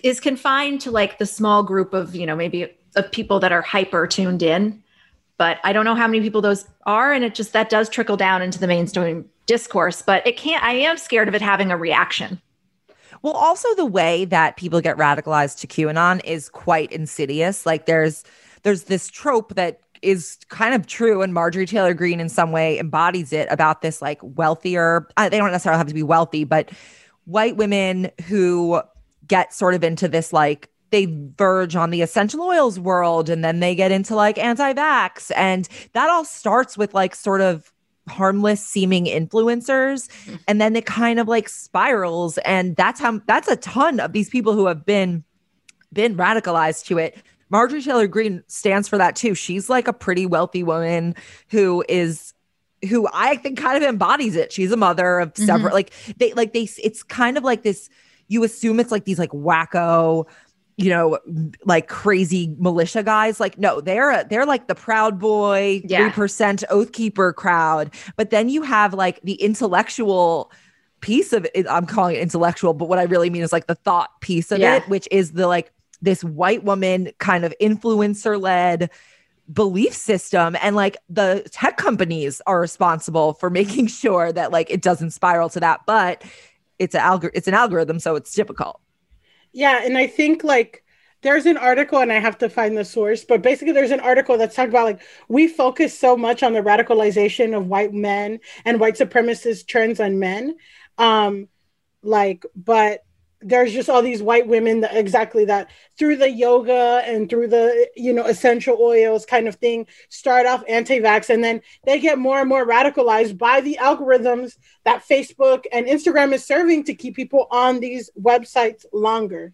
[0.04, 3.62] is confined to like the small group of, you know, maybe of people that are
[3.62, 4.83] hyper tuned in.
[5.38, 7.12] But I don't know how many people those are.
[7.12, 10.02] And it just that does trickle down into the mainstream discourse.
[10.02, 12.42] But it can't, I am scared of it having a reaction.
[13.22, 17.66] Well, also the way that people get radicalized to QAnon is quite insidious.
[17.66, 18.24] Like there's
[18.64, 22.78] there's this trope that is kind of true and Marjorie Taylor Greene in some way
[22.78, 26.70] embodies it about this like wealthier uh, they don't necessarily have to be wealthy but
[27.24, 28.82] white women who
[29.26, 33.60] get sort of into this like they verge on the essential oils world and then
[33.60, 35.32] they get into like anti-vax.
[35.36, 37.74] And that all starts with like sort of
[38.08, 40.36] harmless seeming influencers mm-hmm.
[40.48, 42.38] and then it kind of like spirals.
[42.40, 45.24] And that's how that's a ton of these people who have been
[45.92, 47.18] been radicalized to it.
[47.50, 49.34] Marjorie taylor greene stands for that too.
[49.34, 51.16] She's like a pretty wealthy woman
[51.50, 52.34] who is
[52.90, 54.52] who i think kind of embodies it.
[54.52, 55.74] She's a mother of several mm-hmm.
[55.74, 57.90] like they like they it's kind of like this
[58.28, 60.26] you assume it's like these like wacko
[60.78, 61.20] you know,
[61.66, 63.40] like crazy militia guys.
[63.40, 66.12] Like, no, they're they're like the Proud Boy, three yeah.
[66.12, 67.94] percent Oath Keeper crowd.
[68.16, 70.52] But then you have like the intellectual
[71.02, 71.68] piece of it.
[71.70, 74.60] I'm calling it intellectual, but what I really mean is like the thought piece of
[74.60, 74.78] yeah.
[74.78, 78.90] it, which is the like this white woman kind of influencer led
[79.52, 84.82] belief system and like the tech companies are responsible for making sure that like it
[84.82, 86.24] doesn't spiral to that but
[86.80, 88.80] it's an algor- it's an algorithm so it's difficult
[89.54, 90.84] yeah, and I think like
[91.22, 94.38] there's an article, and I have to find the source, but basically there's an article
[94.38, 98.80] that's talking about like we focus so much on the radicalization of white men and
[98.80, 100.56] white supremacist trends on men.
[100.98, 101.48] Um,
[102.02, 103.04] like, but
[103.44, 107.90] there's just all these white women that exactly that through the yoga and through the
[107.96, 112.40] you know essential oils kind of thing start off anti-vax and then they get more
[112.40, 117.48] and more radicalized by the algorithms that facebook and instagram is serving to keep people
[117.52, 119.54] on these websites longer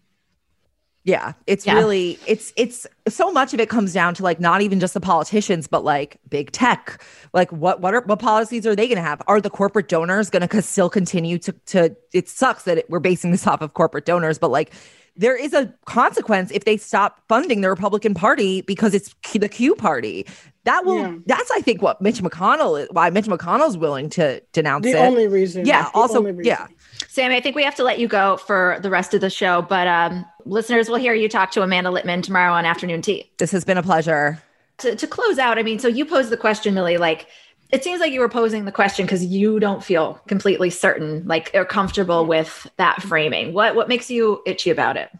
[1.10, 1.74] yeah, it's yeah.
[1.74, 5.00] really it's it's so much of it comes down to like not even just the
[5.00, 7.02] politicians, but like big tech.
[7.32, 9.20] Like what what are what policies are they going to have?
[9.26, 11.96] Are the corporate donors going to still continue to to?
[12.12, 14.72] It sucks that it, we're basing this off of corporate donors, but like
[15.16, 19.74] there is a consequence if they stop funding the Republican Party because it's the Q
[19.74, 20.26] Party.
[20.64, 20.98] That will.
[20.98, 21.16] Yeah.
[21.26, 22.88] That's I think what Mitch McConnell is.
[22.92, 24.96] Why Mitch McConnell's willing to denounce the it.
[24.96, 25.66] only reason.
[25.66, 25.90] Yeah.
[25.94, 26.24] Also.
[26.42, 26.68] Yeah.
[27.12, 29.62] Sami, I think we have to let you go for the rest of the show,
[29.62, 33.28] but um, listeners will hear you talk to Amanda Litman tomorrow on Afternoon Tea.
[33.38, 34.40] This has been a pleasure.
[34.78, 37.26] To, to close out, I mean, so you posed the question, Milly, like,
[37.72, 41.50] it seems like you were posing the question because you don't feel completely certain, like,
[41.52, 43.54] or comfortable with that framing.
[43.54, 45.10] What what makes you itchy about it?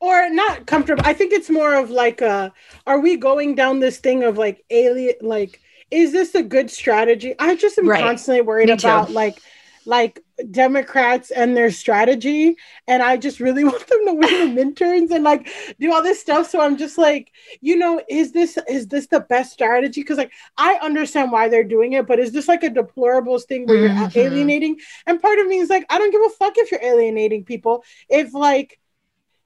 [0.00, 1.02] Or not comfortable.
[1.04, 2.48] I think it's more of like, uh,
[2.86, 7.34] are we going down this thing of like alien, like, is this a good strategy?
[7.38, 8.02] I just am right.
[8.02, 9.38] constantly worried about like
[9.86, 10.20] like
[10.50, 12.56] Democrats and their strategy.
[12.86, 15.48] And I just really want them to win the midterms and like
[15.80, 16.50] do all this stuff.
[16.50, 20.00] So I'm just like, you know, is this is this the best strategy?
[20.00, 23.66] Because like I understand why they're doing it, but is this like a deplorable thing
[23.66, 24.18] where mm-hmm.
[24.18, 24.78] you're alienating?
[25.06, 27.84] And part of me is like, I don't give a fuck if you're alienating people.
[28.08, 28.78] If like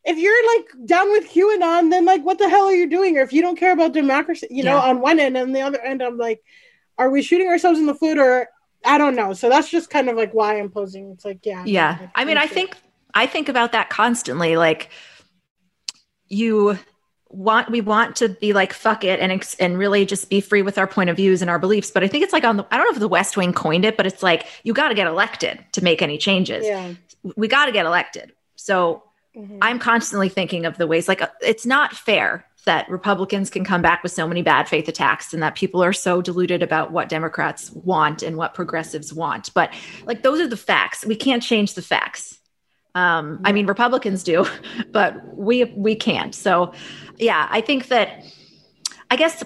[0.04, 3.18] if you're like down with QAnon, then like what the hell are you doing?
[3.18, 5.80] Or if you don't care about democracy, you know, on one end and the other
[5.80, 6.42] end, I'm like,
[6.96, 8.48] are we shooting ourselves in the foot or
[8.84, 9.32] I don't know.
[9.32, 11.10] So that's just kind of like why I'm posing.
[11.10, 11.64] It's like, yeah.
[11.64, 12.08] Yeah.
[12.14, 12.76] I mean, I think
[13.14, 14.56] I think about that constantly.
[14.56, 14.90] Like
[16.28, 16.78] you
[17.30, 20.78] want we want to be like fuck it and and really just be free with
[20.78, 22.76] our point of views and our beliefs but i think it's like on the i
[22.76, 25.06] don't know if the west wing coined it but it's like you got to get
[25.06, 26.92] elected to make any changes yeah.
[27.36, 29.04] we got to get elected so
[29.36, 29.58] mm-hmm.
[29.62, 33.82] i'm constantly thinking of the ways like uh, it's not fair that Republicans can come
[33.82, 37.08] back with so many bad faith attacks and that people are so deluded about what
[37.08, 39.52] Democrats want and what progressives want.
[39.54, 41.04] But like those are the facts.
[41.04, 42.38] We can't change the facts.
[42.94, 44.46] Um, I mean, Republicans do,
[44.92, 46.32] but we we can't.
[46.32, 46.72] So,
[47.18, 48.24] yeah, I think that
[49.10, 49.42] I guess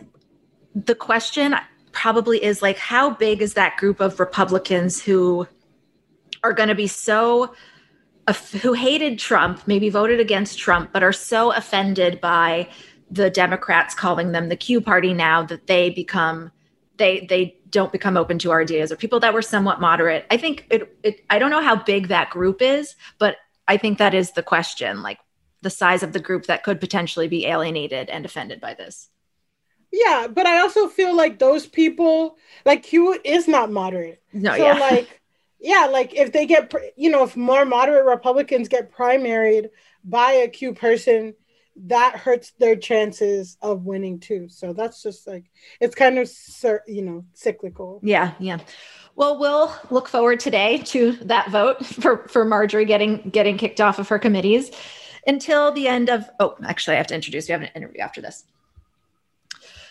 [0.75, 1.57] the question
[1.93, 5.49] probably is like, how big is that group of Republicans who
[6.43, 7.55] are going to be so
[8.61, 12.69] who hated Trump, maybe voted against Trump, but are so offended by
[13.11, 16.51] the Democrats calling them the Q party now that they become
[16.97, 20.27] they they don't become open to our ideas or people that were somewhat moderate.
[20.31, 23.37] I think it, it I don't know how big that group is, but
[23.67, 25.19] I think that is the question, like
[25.63, 29.09] the size of the group that could potentially be alienated and offended by this.
[29.91, 34.23] Yeah, but I also feel like those people, like Q, is not moderate.
[34.33, 34.79] No, so yeah.
[34.79, 35.23] like,
[35.61, 39.71] yeah, like if they get, you know, if more moderate Republicans get primaried
[40.05, 41.35] by a Q person,
[41.77, 44.49] that hurts their chances of winning too.
[44.49, 45.45] So that's just like
[45.81, 46.31] it's kind of
[46.87, 48.01] you know cyclical.
[48.03, 48.59] Yeah, yeah.
[49.17, 53.99] Well, we'll look forward today to that vote for for Marjorie getting getting kicked off
[53.99, 54.71] of her committees
[55.27, 56.29] until the end of.
[56.41, 57.49] Oh, actually, I have to introduce.
[57.49, 58.45] We have an interview after this.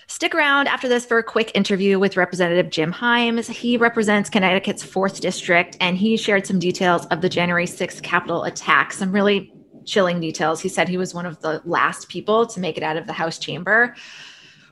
[0.08, 3.50] Stick around after this for a quick interview with Representative Jim Himes.
[3.50, 8.44] He represents Connecticut's 4th District, and he shared some details of the January 6th Capitol
[8.44, 9.54] attack, some really
[9.86, 10.62] chilling details.
[10.62, 13.14] He said he was one of the last people to make it out of the
[13.14, 13.96] House chamber.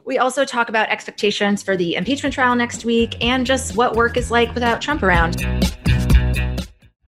[0.06, 4.17] We also talk about expectations for the impeachment trial next week and just what work
[4.17, 5.38] is like without Trump around.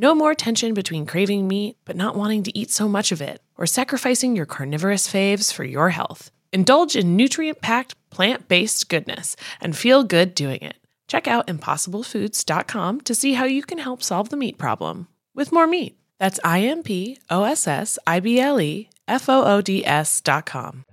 [0.00, 3.42] No more tension between craving meat but not wanting to eat so much of it,
[3.56, 6.30] or sacrificing your carnivorous faves for your health.
[6.52, 10.76] Indulge in nutrient packed, plant based goodness and feel good doing it.
[11.08, 15.66] Check out impossiblefoods.com to see how you can help solve the meat problem with more
[15.66, 15.98] meat.
[16.20, 19.84] That's I M P O S S I B L E F O O D
[19.84, 20.84] S.com.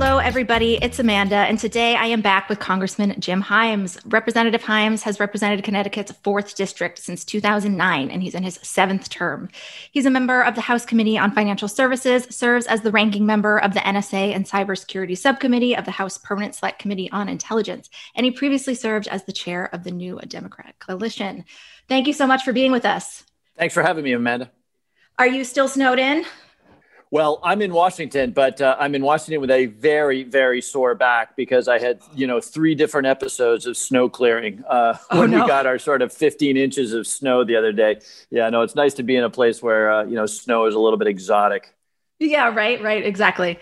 [0.00, 0.78] Hello, everybody.
[0.80, 4.00] It's Amanda, and today I am back with Congressman Jim Himes.
[4.06, 9.50] Representative Himes has represented Connecticut's 4th District since 2009, and he's in his seventh term.
[9.90, 13.58] He's a member of the House Committee on Financial Services, serves as the ranking member
[13.58, 18.24] of the NSA and Cybersecurity Subcommittee of the House Permanent Select Committee on Intelligence, and
[18.24, 21.44] he previously served as the chair of the New Democratic Coalition.
[21.88, 23.24] Thank you so much for being with us.
[23.58, 24.50] Thanks for having me, Amanda.
[25.20, 26.24] Are you still snowed in?
[27.10, 31.36] Well, I'm in Washington, but uh, I'm in Washington with a very, very sore back
[31.36, 35.42] because I had, you know, three different episodes of snow clearing uh, Oh, when no.
[35.42, 38.00] we got our sort of 15 inches of snow the other day.
[38.30, 40.74] Yeah, no, it's nice to be in a place where, uh, you know, snow is
[40.74, 41.74] a little bit exotic.
[42.18, 43.58] Yeah, right, right, exactly.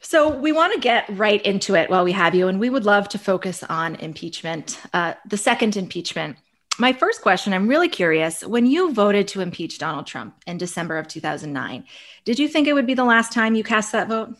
[0.00, 2.84] So we want to get right into it while we have you, and we would
[2.84, 6.36] love to focus on impeachment, uh, the second impeachment.
[6.80, 10.96] My first question I'm really curious when you voted to impeach Donald Trump in December
[10.96, 11.84] of 2009,
[12.24, 14.34] did you think it would be the last time you cast that vote?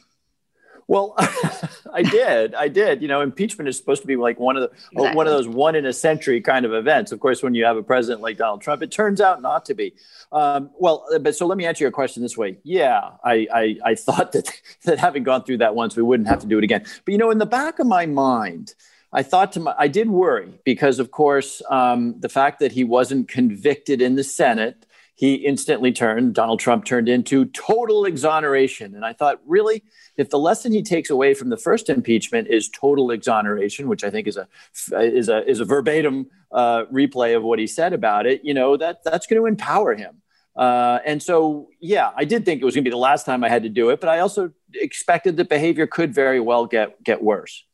[0.88, 1.14] Well,
[1.92, 2.54] I did.
[2.54, 3.02] I did.
[3.02, 5.16] You know, impeachment is supposed to be like one of the Exactly.
[5.16, 7.12] one of those one in a century kind of events.
[7.12, 9.74] Of course, when you have a president like Donald Trump, it turns out not to
[9.74, 9.92] be.
[10.32, 12.56] Um, well, but so let me answer your question this way.
[12.62, 14.50] Yeah, I, I I thought that
[14.84, 16.86] that having gone through that once, we wouldn't have to do it again.
[17.04, 18.74] But you know, in the back of my mind,
[19.12, 22.84] I thought to my, I did worry because, of course, um, the fact that he
[22.84, 28.94] wasn't convicted in the Senate, he instantly turned, Donald Trump turned into total exoneration.
[28.94, 29.82] And I thought, really,
[30.16, 34.10] if the lesson he takes away from the first impeachment is total exoneration, which I
[34.10, 34.48] think is a
[34.92, 38.76] is a is a verbatim uh, replay of what he said about it, you know
[38.76, 40.22] that that's going to empower him.
[40.56, 43.44] Uh, and so, yeah, I did think it was going to be the last time
[43.44, 47.02] I had to do it, but I also expected that behavior could very well get
[47.02, 47.64] get worse.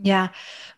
[0.00, 0.28] Yeah.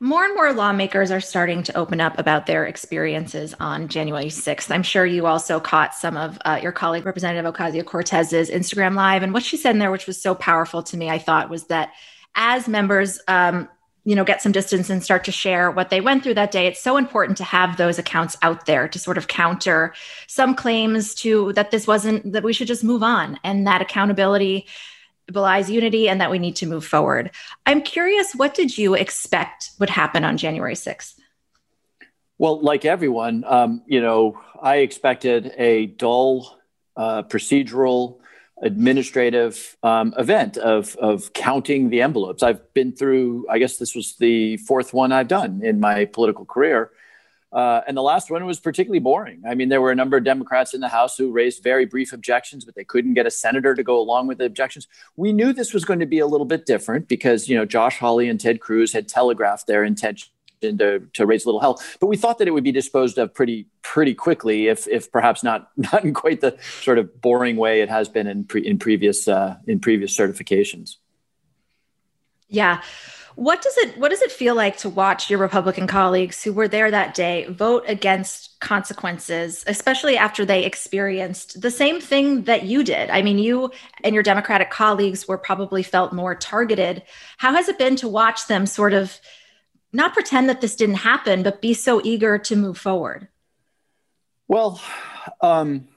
[0.00, 4.70] More and more lawmakers are starting to open up about their experiences on January 6th.
[4.70, 9.22] I'm sure you also caught some of uh, your colleague, Representative Ocasio Cortez's Instagram Live.
[9.22, 11.64] And what she said in there, which was so powerful to me, I thought was
[11.64, 11.92] that
[12.34, 13.68] as members, um,
[14.04, 16.66] you know, get some distance and start to share what they went through that day,
[16.66, 19.92] it's so important to have those accounts out there to sort of counter
[20.28, 24.66] some claims to that this wasn't, that we should just move on and that accountability
[25.32, 27.30] belies unity and that we need to move forward.
[27.66, 31.14] I'm curious, what did you expect would happen on January 6th?
[32.38, 36.58] Well, like everyone, um, you know, I expected a dull,
[36.96, 38.20] uh, procedural,
[38.62, 42.42] administrative um, event of of counting the envelopes.
[42.42, 43.46] I've been through.
[43.50, 46.90] I guess this was the fourth one I've done in my political career,
[47.52, 49.42] uh, and the last one was particularly boring.
[49.48, 52.12] I mean, there were a number of Democrats in the House who raised very brief
[52.12, 54.86] objections, but they couldn't get a senator to go along with the objections.
[55.16, 57.98] We knew this was going to be a little bit different because, you know, Josh
[57.98, 60.30] Hawley and Ted Cruz had telegraphed their intention
[60.60, 63.32] to, to raise a little hell, but we thought that it would be disposed of
[63.34, 67.80] pretty pretty quickly, if if perhaps not not in quite the sort of boring way
[67.80, 70.96] it has been in pre, in previous uh, in previous certifications.
[72.48, 72.82] Yeah.
[73.40, 76.68] What does it what does it feel like to watch your Republican colleagues who were
[76.68, 82.84] there that day vote against consequences, especially after they experienced the same thing that you
[82.84, 83.08] did?
[83.08, 83.70] I mean, you
[84.04, 87.02] and your Democratic colleagues were probably felt more targeted.
[87.38, 89.18] How has it been to watch them sort of
[89.90, 93.26] not pretend that this didn't happen, but be so eager to move forward?
[94.48, 94.82] Well,
[95.40, 95.88] um,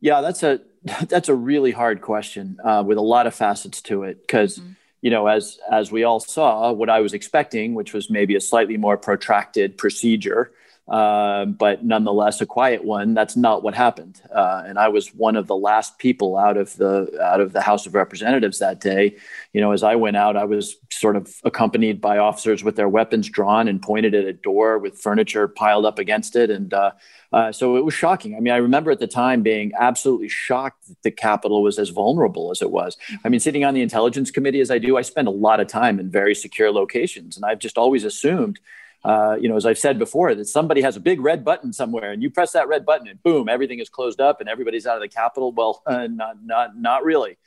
[0.00, 0.60] yeah, that's a
[1.08, 4.58] that's a really hard question uh, with a lot of facets to it because.
[4.58, 4.72] Mm-hmm
[5.02, 8.40] you know, as as we all saw, what I was expecting, which was maybe a
[8.40, 10.52] slightly more protracted procedure,
[10.88, 13.12] uh, but nonetheless a quiet one.
[13.12, 16.76] That's not what happened, uh, and I was one of the last people out of
[16.76, 19.16] the out of the House of Representatives that day.
[19.52, 22.88] You know, as I went out, I was sort of accompanied by officers with their
[22.88, 26.92] weapons drawn and pointed at a door with furniture piled up against it, and uh,
[27.32, 28.36] uh, so it was shocking.
[28.36, 31.88] I mean, I remember at the time being absolutely shocked that the Capitol was as
[31.88, 32.96] vulnerable as it was.
[33.24, 35.66] I mean, sitting on the Intelligence Committee as I do, I spend a lot of
[35.66, 37.36] time in very secure locations.
[37.36, 38.60] And I've just always assumed,
[39.04, 42.12] uh, you know, as I've said before, that somebody has a big red button somewhere
[42.12, 44.96] and you press that red button and boom, everything is closed up and everybody's out
[44.96, 45.52] of the Capitol.
[45.52, 47.38] Well, uh, not, not, not really.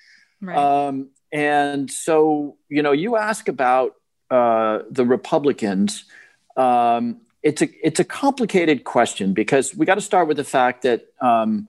[0.41, 0.57] Right.
[0.57, 3.95] Um, and so, you know, you ask about
[4.31, 6.05] uh, the Republicans.
[6.55, 10.83] Um, it's a it's a complicated question because we got to start with the fact
[10.83, 11.67] that um,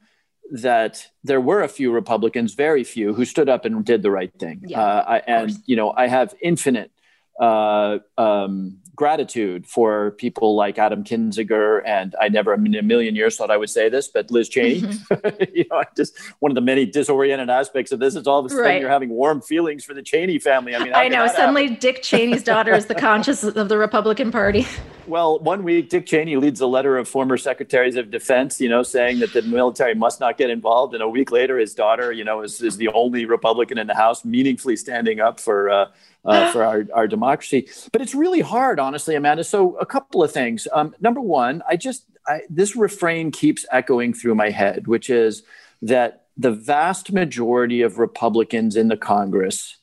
[0.53, 4.33] that there were a few Republicans, very few, who stood up and did the right
[4.39, 4.63] thing.
[4.69, 6.93] Yeah, uh, I, and you know, I have infinite
[7.41, 13.37] uh, um, gratitude for people like Adam Kinzinger and I never in a million years
[13.37, 14.81] thought I would say this, but Liz Cheney.
[14.81, 15.43] Mm-hmm.
[15.55, 18.47] you know, I just one of the many disoriented aspects of this is all of
[18.47, 18.81] a sudden right.
[18.81, 20.75] you're having warm feelings for the Cheney family.
[20.75, 21.79] I mean, I know suddenly happen?
[21.81, 24.67] Dick Cheney's daughter is the conscience of the Republican Party.
[25.07, 28.83] Well, one week Dick Cheney leads a letter of former secretaries of defense, you know,
[28.83, 32.25] saying that the military must not get involved, and a week later, his daughter, you
[32.25, 35.71] know, is, is the only Republican in the House meaningfully standing up for.
[35.71, 35.87] Uh,
[36.27, 37.69] uh, for our, our democracy.
[37.93, 39.45] But it's really hard, honestly, Amanda.
[39.45, 40.69] So, a couple of things.
[40.73, 45.43] Um, number one, I just, I, this refrain keeps echoing through my head, which is
[45.83, 49.77] that the vast majority of Republicans in the Congress,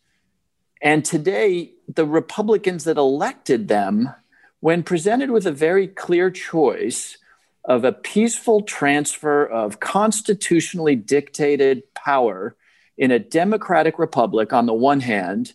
[0.81, 4.13] and today, the Republicans that elected them,
[4.59, 7.17] when presented with a very clear choice,
[7.65, 12.55] of a peaceful transfer of constitutionally dictated power
[12.97, 15.53] in a democratic republic on the one hand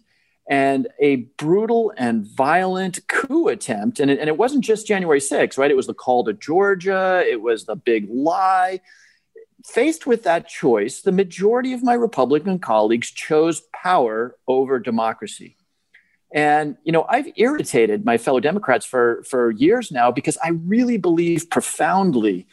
[0.49, 4.01] and a brutal and violent coup attempt.
[4.01, 5.71] And it, and it wasn't just January 6th, right?
[5.71, 8.81] It was the call to Georgia, it was the big lie.
[9.67, 15.57] Faced with that choice, the majority of my Republican colleagues chose power over democracy.
[16.33, 20.99] And you know, I've irritated my fellow Democrats for for years now because I really
[20.99, 22.47] believe profoundly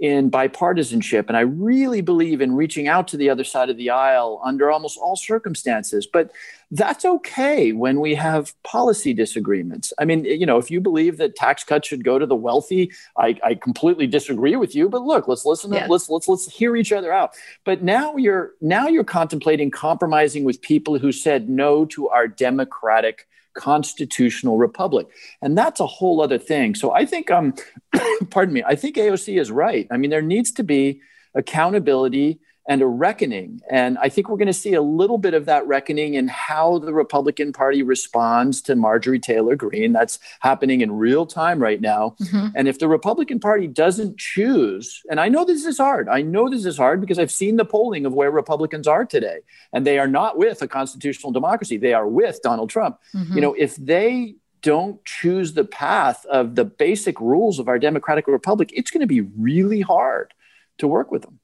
[0.00, 1.26] in bipartisanship.
[1.28, 4.70] And I really believe in reaching out to the other side of the aisle under
[4.70, 6.06] almost all circumstances.
[6.06, 6.30] But
[6.70, 9.92] that's okay when we have policy disagreements.
[9.98, 12.92] I mean, you know, if you believe that tax cuts should go to the wealthy,
[13.16, 14.88] I, I completely disagree with you.
[14.88, 15.70] But look, let's listen.
[15.72, 17.34] To, Let's let's let's hear each other out.
[17.64, 23.26] But now you're now you're contemplating compromising with people who said no to our democratic
[23.58, 25.08] constitutional republic.
[25.42, 26.74] And that's a whole other thing.
[26.76, 27.54] So I think, um,
[28.30, 29.86] pardon me, I think AOC is right.
[29.90, 31.00] I mean, there needs to be
[31.34, 32.38] accountability
[32.68, 33.62] and a reckoning.
[33.70, 36.78] And I think we're going to see a little bit of that reckoning in how
[36.78, 39.94] the Republican Party responds to Marjorie Taylor Greene.
[39.94, 42.14] That's happening in real time right now.
[42.20, 42.48] Mm-hmm.
[42.54, 46.50] And if the Republican Party doesn't choose, and I know this is hard, I know
[46.50, 49.38] this is hard because I've seen the polling of where Republicans are today,
[49.72, 52.98] and they are not with a constitutional democracy, they are with Donald Trump.
[53.14, 53.34] Mm-hmm.
[53.34, 58.26] You know, if they don't choose the path of the basic rules of our democratic
[58.26, 60.34] republic, it's going to be really hard
[60.78, 61.38] to work with them.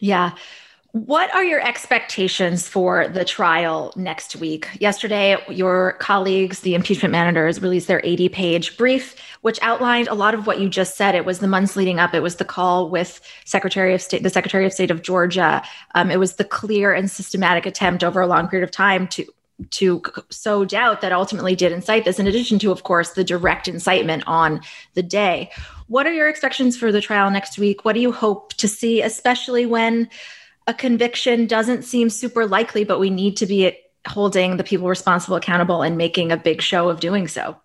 [0.00, 0.32] Yeah.
[0.92, 4.68] What are your expectations for the trial next week?
[4.80, 10.34] Yesterday, your colleagues, the impeachment managers, released their 80 page brief, which outlined a lot
[10.34, 11.14] of what you just said.
[11.14, 14.30] It was the months leading up, it was the call with Secretary of State, the
[14.30, 15.62] Secretary of State of Georgia.
[15.94, 19.26] Um, it was the clear and systematic attempt over a long period of time to
[19.70, 23.68] to sow doubt that ultimately did incite this, in addition to, of course, the direct
[23.68, 24.60] incitement on
[24.94, 25.50] the day.
[25.88, 27.84] What are your expectations for the trial next week?
[27.84, 30.08] What do you hope to see, especially when
[30.66, 35.36] a conviction doesn't seem super likely, but we need to be holding the people responsible
[35.36, 37.56] accountable and making a big show of doing so.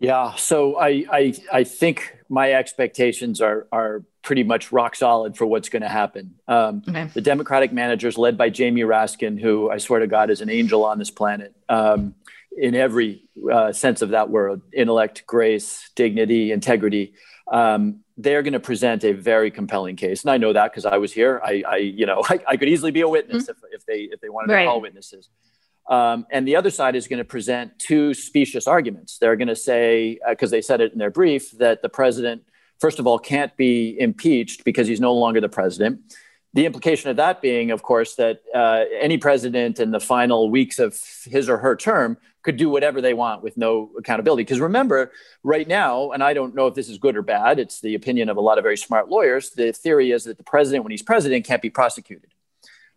[0.00, 5.46] Yeah, so I I, I think my expectations are are pretty much rock solid for
[5.46, 6.34] what's going to happen.
[6.48, 7.10] Um, okay.
[7.14, 10.84] The Democratic managers, led by Jamie Raskin, who I swear to God is an angel
[10.84, 12.14] on this planet um,
[12.56, 17.14] in every uh, sense of that word intellect, grace, dignity, integrity
[17.50, 20.22] um, they're going to present a very compelling case.
[20.22, 21.40] And I know that because I was here.
[21.44, 23.64] I, I you know, I, I, could easily be a witness mm-hmm.
[23.72, 24.62] if, if they if they wanted right.
[24.62, 25.28] to call witnesses.
[25.90, 29.18] Um, and the other side is going to present two specious arguments.
[29.18, 32.44] They're going to say, because uh, they said it in their brief, that the president,
[32.78, 36.14] first of all, can't be impeached because he's no longer the president.
[36.54, 40.78] The implication of that being, of course, that uh, any president in the final weeks
[40.78, 44.42] of his or her term could do whatever they want with no accountability.
[44.42, 45.12] Because remember,
[45.42, 48.28] right now, and I don't know if this is good or bad, it's the opinion
[48.28, 49.50] of a lot of very smart lawyers.
[49.50, 52.32] The theory is that the president, when he's president, can't be prosecuted.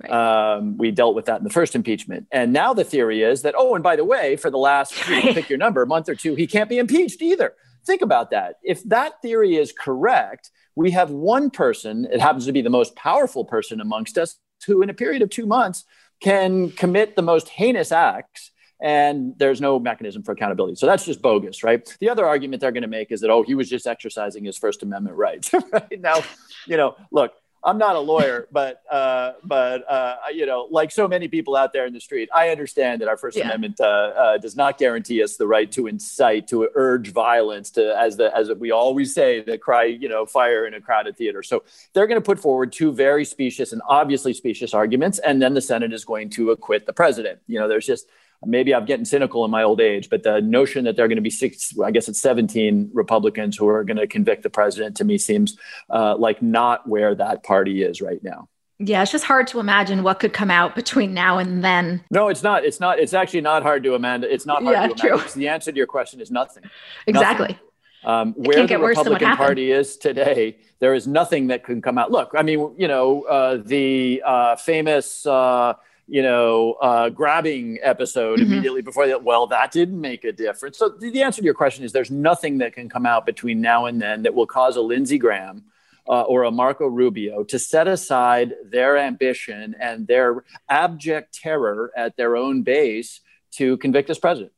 [0.03, 0.11] Right.
[0.11, 2.27] Um, we dealt with that in the first impeachment.
[2.31, 5.49] And now the theory is that, oh, and by the way, for the last, pick
[5.49, 7.53] your number, a month or two, he can't be impeached either.
[7.85, 8.55] Think about that.
[8.63, 12.95] If that theory is correct, we have one person, it happens to be the most
[12.95, 15.85] powerful person amongst us, who in a period of two months
[16.21, 18.51] can commit the most heinous acts
[18.83, 20.75] and there's no mechanism for accountability.
[20.75, 21.81] So that's just bogus, right?
[22.01, 24.57] The other argument they're going to make is that, oh, he was just exercising his
[24.57, 25.51] First Amendment rights.
[25.71, 26.21] right now,
[26.67, 27.31] you know, look,
[27.65, 31.73] I'm not a lawyer, but uh, but uh, you know, like so many people out
[31.73, 33.45] there in the street, I understand that our First yeah.
[33.45, 37.97] Amendment uh, uh does not guarantee us the right to incite, to urge violence, to
[37.97, 41.43] as the as we always say, to cry, you know, fire in a crowded theater.
[41.43, 45.53] So they're going to put forward two very specious and obviously specious arguments, and then
[45.53, 47.39] the Senate is going to acquit the president.
[47.47, 48.07] You know, there's just
[48.45, 51.17] maybe I'm getting cynical in my old age, but the notion that there are going
[51.17, 54.97] to be six, I guess it's 17 Republicans who are going to convict the president
[54.97, 55.57] to me seems
[55.89, 58.49] uh, like not where that party is right now.
[58.79, 62.03] Yeah, it's just hard to imagine what could come out between now and then.
[62.11, 62.65] No, it's not.
[62.65, 62.99] It's not.
[62.99, 64.29] It's actually not hard to imagine.
[64.29, 65.19] It's not hard yeah, to imagine.
[65.19, 65.41] True.
[65.41, 66.63] The answer to your question is nothing.
[67.07, 67.49] Exactly.
[67.49, 67.59] Nothing.
[68.05, 72.11] Um, where the Republican Party is today, there is nothing that can come out.
[72.11, 75.75] Look, I mean, you know, uh, the uh, famous uh,
[76.13, 78.53] you know, uh, grabbing episode mm-hmm.
[78.53, 79.23] immediately before that.
[79.23, 80.77] Well, that didn't make a difference.
[80.77, 83.87] So the answer to your question is there's nothing that can come out between now
[83.87, 85.63] and then that will cause a Lindsey Graham
[86.07, 92.15] uh, or a Marco Rubio to set aside their ambition and their abject terror at
[92.15, 93.19] their own base
[93.53, 94.51] to convict this president.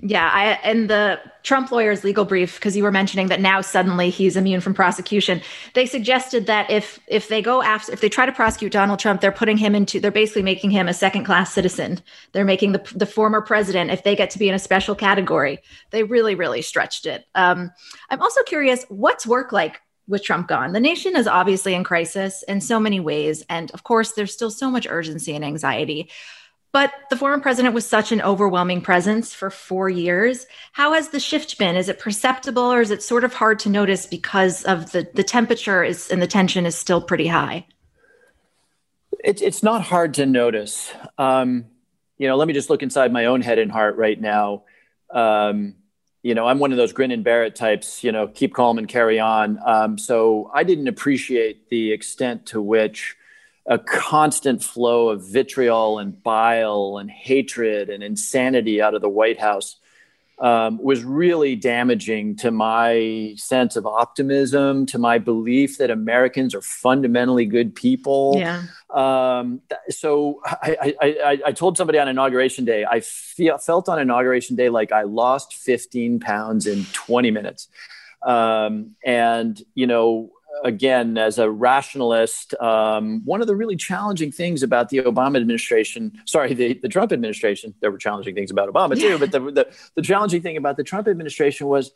[0.00, 4.10] Yeah, I in the Trump lawyer's legal brief because you were mentioning that now suddenly
[4.10, 5.40] he's immune from prosecution.
[5.74, 9.20] They suggested that if if they go after if they try to prosecute Donald Trump,
[9.20, 12.00] they're putting him into they're basically making him a second class citizen.
[12.30, 15.58] They're making the the former president if they get to be in a special category.
[15.90, 17.24] They really really stretched it.
[17.34, 17.72] Um,
[18.08, 20.72] I'm also curious what's work like with Trump gone.
[20.72, 24.52] The nation is obviously in crisis in so many ways, and of course there's still
[24.52, 26.08] so much urgency and anxiety.
[26.78, 30.46] But the former president was such an overwhelming presence for four years.
[30.70, 31.74] How has the shift been?
[31.74, 35.24] Is it perceptible or is it sort of hard to notice because of the, the
[35.24, 37.66] temperature is and the tension is still pretty high?
[39.24, 40.92] It's, it's not hard to notice.
[41.18, 41.64] Um,
[42.16, 44.62] you know, let me just look inside my own head and heart right now.
[45.10, 45.74] Um,
[46.22, 48.78] you know, I'm one of those grin and bear it types, you know, keep calm
[48.78, 49.58] and carry on.
[49.66, 53.16] Um, so I didn't appreciate the extent to which
[53.68, 59.38] a constant flow of vitriol and bile and hatred and insanity out of the White
[59.38, 59.76] House
[60.40, 66.62] um, was really damaging to my sense of optimism, to my belief that Americans are
[66.62, 68.34] fundamentally good people.
[68.38, 68.62] Yeah.
[68.90, 69.60] Um,
[69.90, 74.56] so I, I, I, I, told somebody on inauguration day, I feel, felt on inauguration
[74.56, 77.68] day like I lost 15 pounds in 20 minutes.
[78.22, 80.30] Um, and, you know,
[80.64, 86.20] again, as a rationalist, um, one of the really challenging things about the Obama administration,
[86.24, 89.10] sorry, the, the Trump administration, there were challenging things about Obama yeah.
[89.10, 91.92] too, but the, the, the, challenging thing about the Trump administration was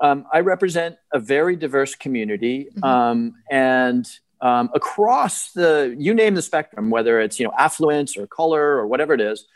[0.00, 2.84] um, I represent a very diverse community mm-hmm.
[2.84, 4.08] um, and
[4.40, 8.86] um, across the, you name the spectrum, whether it's, you know, affluence or color or
[8.88, 9.46] whatever it is,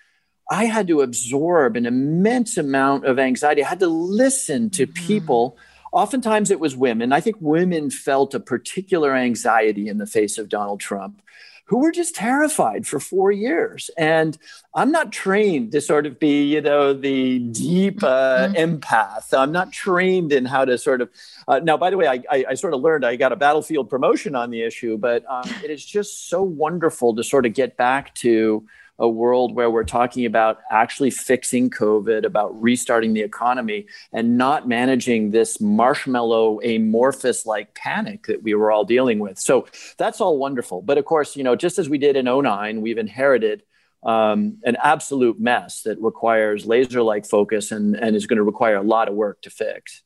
[0.49, 3.65] I had to absorb an immense amount of anxiety.
[3.65, 5.07] I had to listen to mm-hmm.
[5.07, 5.59] people.
[5.97, 7.11] Oftentimes it was women.
[7.11, 11.23] I think women felt a particular anxiety in the face of Donald Trump
[11.65, 13.91] who were just terrified for four years.
[13.97, 14.37] And
[14.75, 18.77] I'm not trained to sort of be, you know, the deep uh, mm-hmm.
[18.77, 19.33] empath.
[19.33, 21.09] I'm not trained in how to sort of.
[21.49, 23.89] Uh, now, by the way, I, I, I, sort of learned I got a battlefield
[23.89, 27.79] promotion on the issue, but um, it is just so wonderful to sort of get
[27.79, 28.67] back to
[28.99, 34.67] a world where we're talking about actually fixing COVID, about restarting the economy, and not
[34.67, 39.39] managing this marshmallow amorphous like panic that we were all dealing with.
[39.39, 39.67] So
[39.99, 40.83] that's all wonderful.
[40.83, 43.63] But of course, you know, just as we did in 09, we've inherited
[44.03, 48.77] um, an absolute mess that requires laser like focus and, and is going to require
[48.77, 50.03] a lot of work to fix.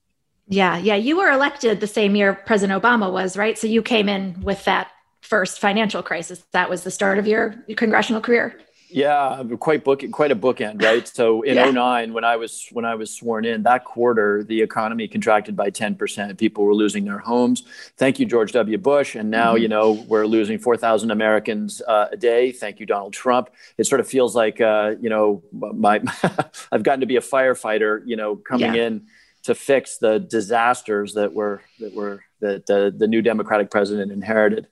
[0.48, 0.96] Yeah, yeah.
[0.96, 3.56] You were elected the same year President Obama was, right?
[3.56, 6.42] So you came in with that first financial crisis.
[6.52, 8.58] That was the start of your congressional career.
[8.92, 11.06] Yeah, quite book quite a bookend, right?
[11.06, 11.70] So in yeah.
[11.70, 15.70] 09, when I was when I was sworn in, that quarter the economy contracted by
[15.70, 16.36] 10%.
[16.38, 17.62] People were losing their homes.
[17.96, 18.78] Thank you, George W.
[18.78, 19.14] Bush.
[19.14, 19.62] And now, mm-hmm.
[19.62, 22.52] you know, we're losing 4,000 Americans uh, a day.
[22.52, 23.50] Thank you, Donald Trump.
[23.78, 26.02] It sort of feels like uh, you know, my
[26.72, 28.86] I've gotten to be a firefighter, you know, coming yeah.
[28.86, 29.06] in
[29.44, 34.66] to fix the disasters that were that were that uh, the new Democratic president inherited.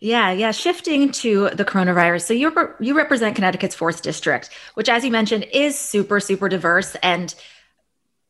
[0.00, 0.50] Yeah, yeah.
[0.50, 2.22] Shifting to the coronavirus.
[2.22, 6.96] So you you represent Connecticut's fourth district, which, as you mentioned, is super super diverse
[7.02, 7.34] and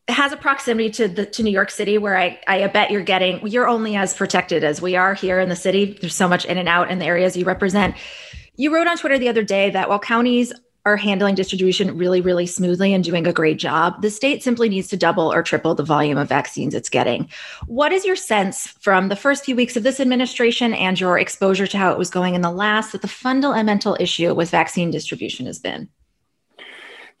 [0.09, 3.47] has a proximity to the to New York City, where I I bet you're getting
[3.47, 5.97] you're only as protected as we are here in the city.
[5.99, 7.95] There's so much in and out in the areas you represent.
[8.57, 10.51] You wrote on Twitter the other day that while counties
[10.85, 14.01] are handling distribution really, really smoothly and doing a great job.
[14.01, 17.29] The state simply needs to double or triple the volume of vaccines it's getting.
[17.67, 21.67] What is your sense from the first few weeks of this administration and your exposure
[21.67, 25.45] to how it was going in the last that the fundamental issue with vaccine distribution
[25.45, 25.89] has been?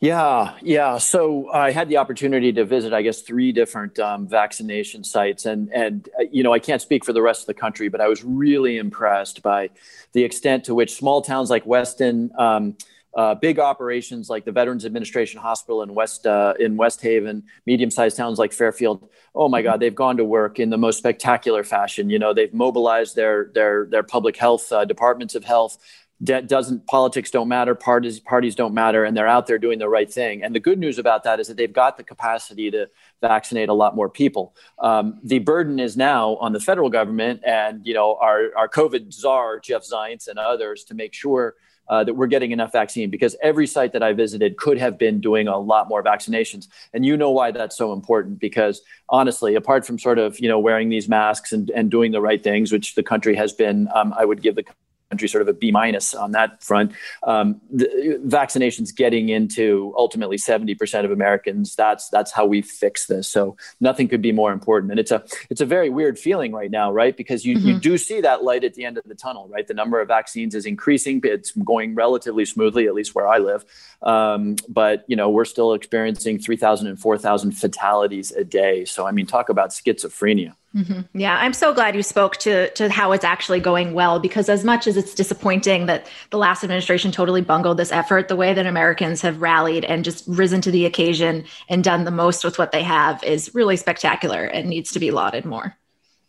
[0.01, 0.97] Yeah, yeah.
[0.97, 5.71] So I had the opportunity to visit, I guess, three different um, vaccination sites, and
[5.71, 8.07] and uh, you know I can't speak for the rest of the country, but I
[8.07, 9.69] was really impressed by
[10.13, 12.31] the extent to which small towns like Weston.
[12.35, 12.77] Um,
[13.13, 18.15] uh, big operations like the Veterans Administration Hospital in West uh, in West Haven, medium-sized
[18.15, 19.09] towns like Fairfield.
[19.35, 22.09] Oh my God, they've gone to work in the most spectacular fashion.
[22.09, 25.77] You know, they've mobilized their their their public health uh, departments of health.
[26.23, 29.89] De- doesn't politics don't matter, parties parties don't matter, and they're out there doing the
[29.89, 30.43] right thing.
[30.43, 32.89] And the good news about that is that they've got the capacity to
[33.21, 34.55] vaccinate a lot more people.
[34.79, 39.11] Um, the burden is now on the federal government and you know our our COVID
[39.11, 41.55] czar Jeff Zients and others to make sure
[41.91, 45.19] uh, that we're getting enough vaccine because every site that I visited could have been
[45.19, 46.69] doing a lot more vaccinations.
[46.93, 50.57] And you know why that's so important because honestly, apart from sort of, you know,
[50.57, 54.13] wearing these masks and, and doing the right things, which the country has been, um,
[54.17, 54.63] I would give the
[55.11, 56.93] country sort of a B minus on that front.
[57.23, 61.75] Um, vaccinations getting into ultimately 70% of Americans.
[61.75, 63.27] That's that's how we fix this.
[63.27, 64.91] So nothing could be more important.
[64.91, 67.15] And it's a it's a very weird feeling right now, right?
[67.15, 67.67] Because you, mm-hmm.
[67.67, 69.67] you do see that light at the end of the tunnel, right?
[69.67, 71.19] The number of vaccines is increasing.
[71.23, 73.65] It's going relatively smoothly, at least where I live.
[74.01, 78.85] Um, but you know, we're still experiencing 3,000 and 4,000 fatalities a day.
[78.85, 80.55] So I mean, talk about schizophrenia.
[80.75, 81.19] Mm-hmm.
[81.19, 84.63] Yeah, I'm so glad you spoke to to how it's actually going well because as
[84.63, 88.65] much as it's disappointing that the last administration totally bungled this effort, the way that
[88.65, 92.71] Americans have rallied and just risen to the occasion and done the most with what
[92.71, 95.75] they have is really spectacular and needs to be lauded more.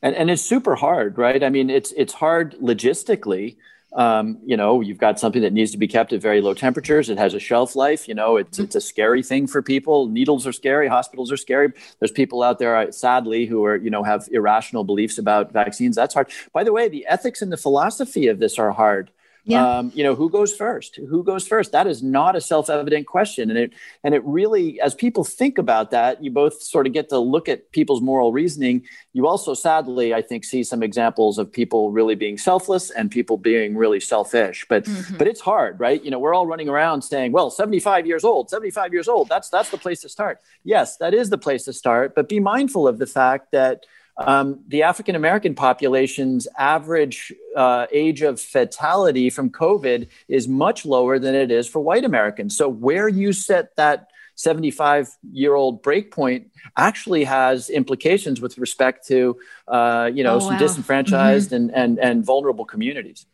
[0.03, 1.45] And and it's super hard, right?
[1.45, 3.57] I mean, it's it's hard logistically
[3.95, 7.11] um, you know, you've got something that needs to be kept at very low temperatures.
[7.11, 8.09] It has a shelf life.
[8.09, 10.07] You know, it's it's a scary thing for people.
[10.07, 10.89] Needles are scary.
[10.89, 11.73] Hospitals are scary.
[11.99, 15.95] There's people out there, uh, sadly, who are you know have irrational beliefs about vaccines.
[15.95, 16.31] That's hard.
[16.53, 19.11] By the way, the ethics and the philosophy of this are hard.
[19.45, 19.79] Yeah.
[19.79, 20.97] Um, you know, who goes first?
[20.97, 21.73] Who goes first?
[21.73, 23.73] That is not a self-evident question, and it
[24.05, 27.49] and it really, as people think about that, you both sort of get to look
[27.49, 28.87] at people's moral reasoning.
[29.13, 33.37] You also, sadly, I think, see some examples of people really being selfless and people
[33.37, 34.65] being really selfish.
[34.69, 35.17] But mm-hmm.
[35.17, 36.03] but it's hard, right?
[36.05, 39.29] You know, we're all running around saying, "Well, 75 years old, 75 years old.
[39.29, 42.15] That's that's the place to start." Yes, that is the place to start.
[42.15, 43.87] But be mindful of the fact that
[44.19, 51.19] um, the African American population's average uh, age of fatality from COVID is much lower
[51.19, 52.57] than it is for white Americans.
[52.57, 56.47] So, where you set that 75 year old breakpoint
[56.77, 59.39] actually has implications with respect to,
[59.69, 60.59] uh, you know, oh, some wow.
[60.59, 61.71] disenfranchised mm-hmm.
[61.71, 63.27] and, and, and vulnerable communities.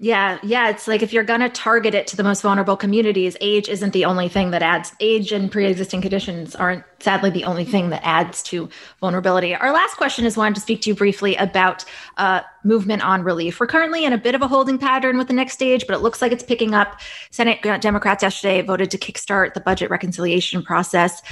[0.00, 0.68] Yeah, yeah.
[0.68, 3.92] It's like if you're going to target it to the most vulnerable communities, age isn't
[3.92, 4.92] the only thing that adds.
[5.00, 8.68] Age and pre existing conditions aren't sadly the only thing that adds to
[9.00, 9.56] vulnerability.
[9.56, 11.84] Our last question is wanted to speak to you briefly about
[12.16, 13.58] uh, movement on relief.
[13.58, 16.00] We're currently in a bit of a holding pattern with the next stage, but it
[16.00, 17.00] looks like it's picking up.
[17.32, 21.22] Senate Democrats yesterday voted to kickstart the budget reconciliation process.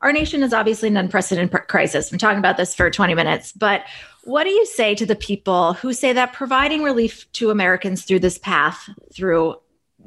[0.00, 2.12] Our nation is obviously an unprecedented crisis.
[2.12, 3.82] I'm talking about this for 20 minutes, but
[4.22, 8.20] what do you say to the people who say that providing relief to Americans through
[8.20, 9.56] this path, through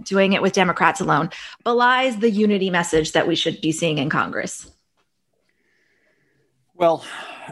[0.03, 1.29] doing it with Democrats alone,
[1.65, 4.71] belies the unity message that we should be seeing in Congress?
[6.75, 7.05] Well,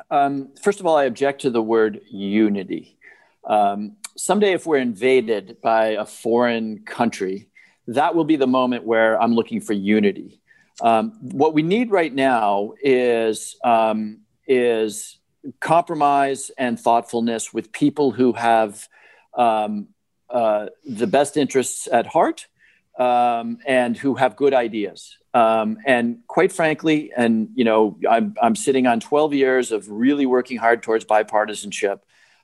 [0.10, 2.98] um, first of all, I object to the word unity.
[3.44, 7.50] Um, someday, if we're invaded by a foreign country,
[7.88, 10.39] that will be the moment where I'm looking for unity.
[10.82, 15.18] Um, what we need right now is um, is
[15.60, 18.88] compromise and thoughtfulness with people who have
[19.34, 19.88] um,
[20.30, 22.48] uh, the best interests at heart
[22.98, 25.18] um, and who have good ideas.
[25.34, 30.26] Um, and quite frankly, and you know, I'm, I'm sitting on 12 years of really
[30.26, 32.00] working hard towards bipartisanship.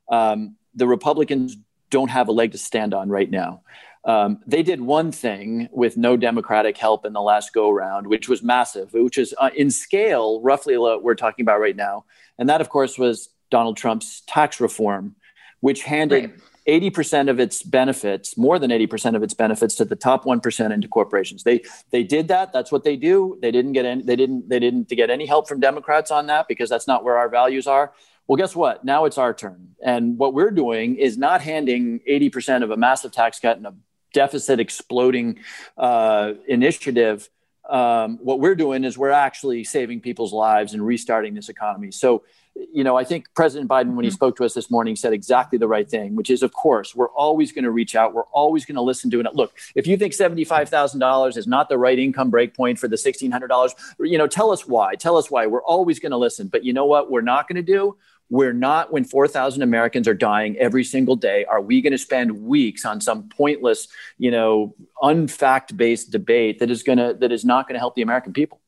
[0.09, 1.57] Um, the Republicans
[1.89, 3.61] don't have a leg to stand on right now.
[4.05, 8.29] Um, they did one thing with no Democratic help in the last go round, which
[8.29, 12.05] was massive, which is uh, in scale roughly what we're talking about right now.
[12.37, 15.15] And that, of course, was Donald Trump's tax reform,
[15.61, 16.39] which handed right.
[16.67, 20.87] 80% of its benefits, more than 80% of its benefits to the top 1% into
[20.87, 21.43] corporations.
[21.43, 22.53] They they did that.
[22.53, 23.37] That's what they do.
[23.41, 26.47] They didn't get any they didn't they didn't get any help from Democrats on that
[26.47, 27.93] because that's not where our values are.
[28.27, 28.83] Well, guess what?
[28.83, 29.75] Now it's our turn.
[29.83, 33.75] And what we're doing is not handing 80% of a massive tax cut and a
[34.13, 35.39] deficit exploding
[35.77, 37.29] uh, initiative
[37.69, 41.91] um, what we're doing is we're actually saving people's lives and restarting this economy.
[41.91, 42.23] So,
[42.55, 44.15] you know, I think President Biden, when he mm-hmm.
[44.15, 47.09] spoke to us this morning, said exactly the right thing, which is, of course, we're
[47.09, 48.13] always going to reach out.
[48.13, 49.35] We're always going to listen to it.
[49.35, 53.71] Look, if you think $75,000 is not the right income break point for the $1,600,
[53.99, 54.95] you know, tell us why.
[54.95, 55.47] Tell us why.
[55.47, 56.47] We're always going to listen.
[56.47, 57.11] But you know what?
[57.11, 57.97] We're not going to do?
[58.29, 62.43] We're not, when 4,000 Americans are dying every single day, are we going to spend
[62.43, 67.45] weeks on some pointless, you know, unfact based debate that is going to, that is
[67.45, 68.59] not going to help the American people?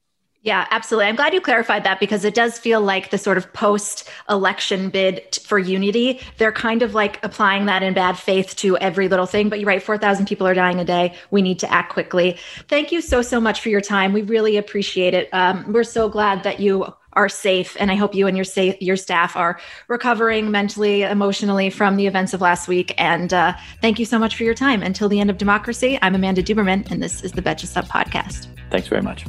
[0.48, 1.08] Yeah, absolutely.
[1.08, 4.90] I'm glad you clarified that because it does feel like the sort of post election
[4.90, 6.22] bid for unity.
[6.38, 9.50] They're kind of like applying that in bad faith to every little thing.
[9.50, 11.16] But you're right, 4,000 people are dying a day.
[11.32, 12.38] We need to act quickly.
[12.70, 14.14] Thank you so, so much for your time.
[14.14, 15.28] We really appreciate it.
[15.34, 17.76] Um, we're so glad that you are safe.
[17.80, 22.06] And I hope you and your safe, your staff are recovering mentally, emotionally from the
[22.06, 22.94] events of last week.
[22.98, 24.84] And uh, thank you so much for your time.
[24.84, 28.48] Until the end of democracy, I'm Amanda Duberman, and this is the Betches Sup podcast.
[28.70, 29.26] Thanks very much.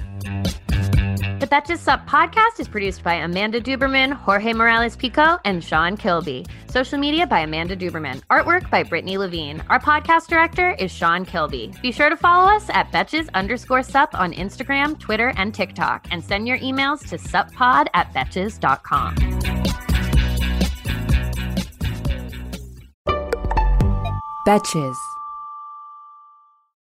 [1.49, 6.45] The Betches Sup podcast is produced by Amanda Duberman, Jorge Morales Pico, and Sean Kilby.
[6.69, 8.21] Social media by Amanda Duberman.
[8.29, 9.63] Artwork by Brittany Levine.
[9.71, 11.73] Our podcast director is Sean Kilby.
[11.81, 16.23] Be sure to follow us at Betches underscore sup on Instagram, Twitter, and TikTok, and
[16.23, 19.15] send your emails to suppod at betches.com.
[24.47, 24.97] Betches.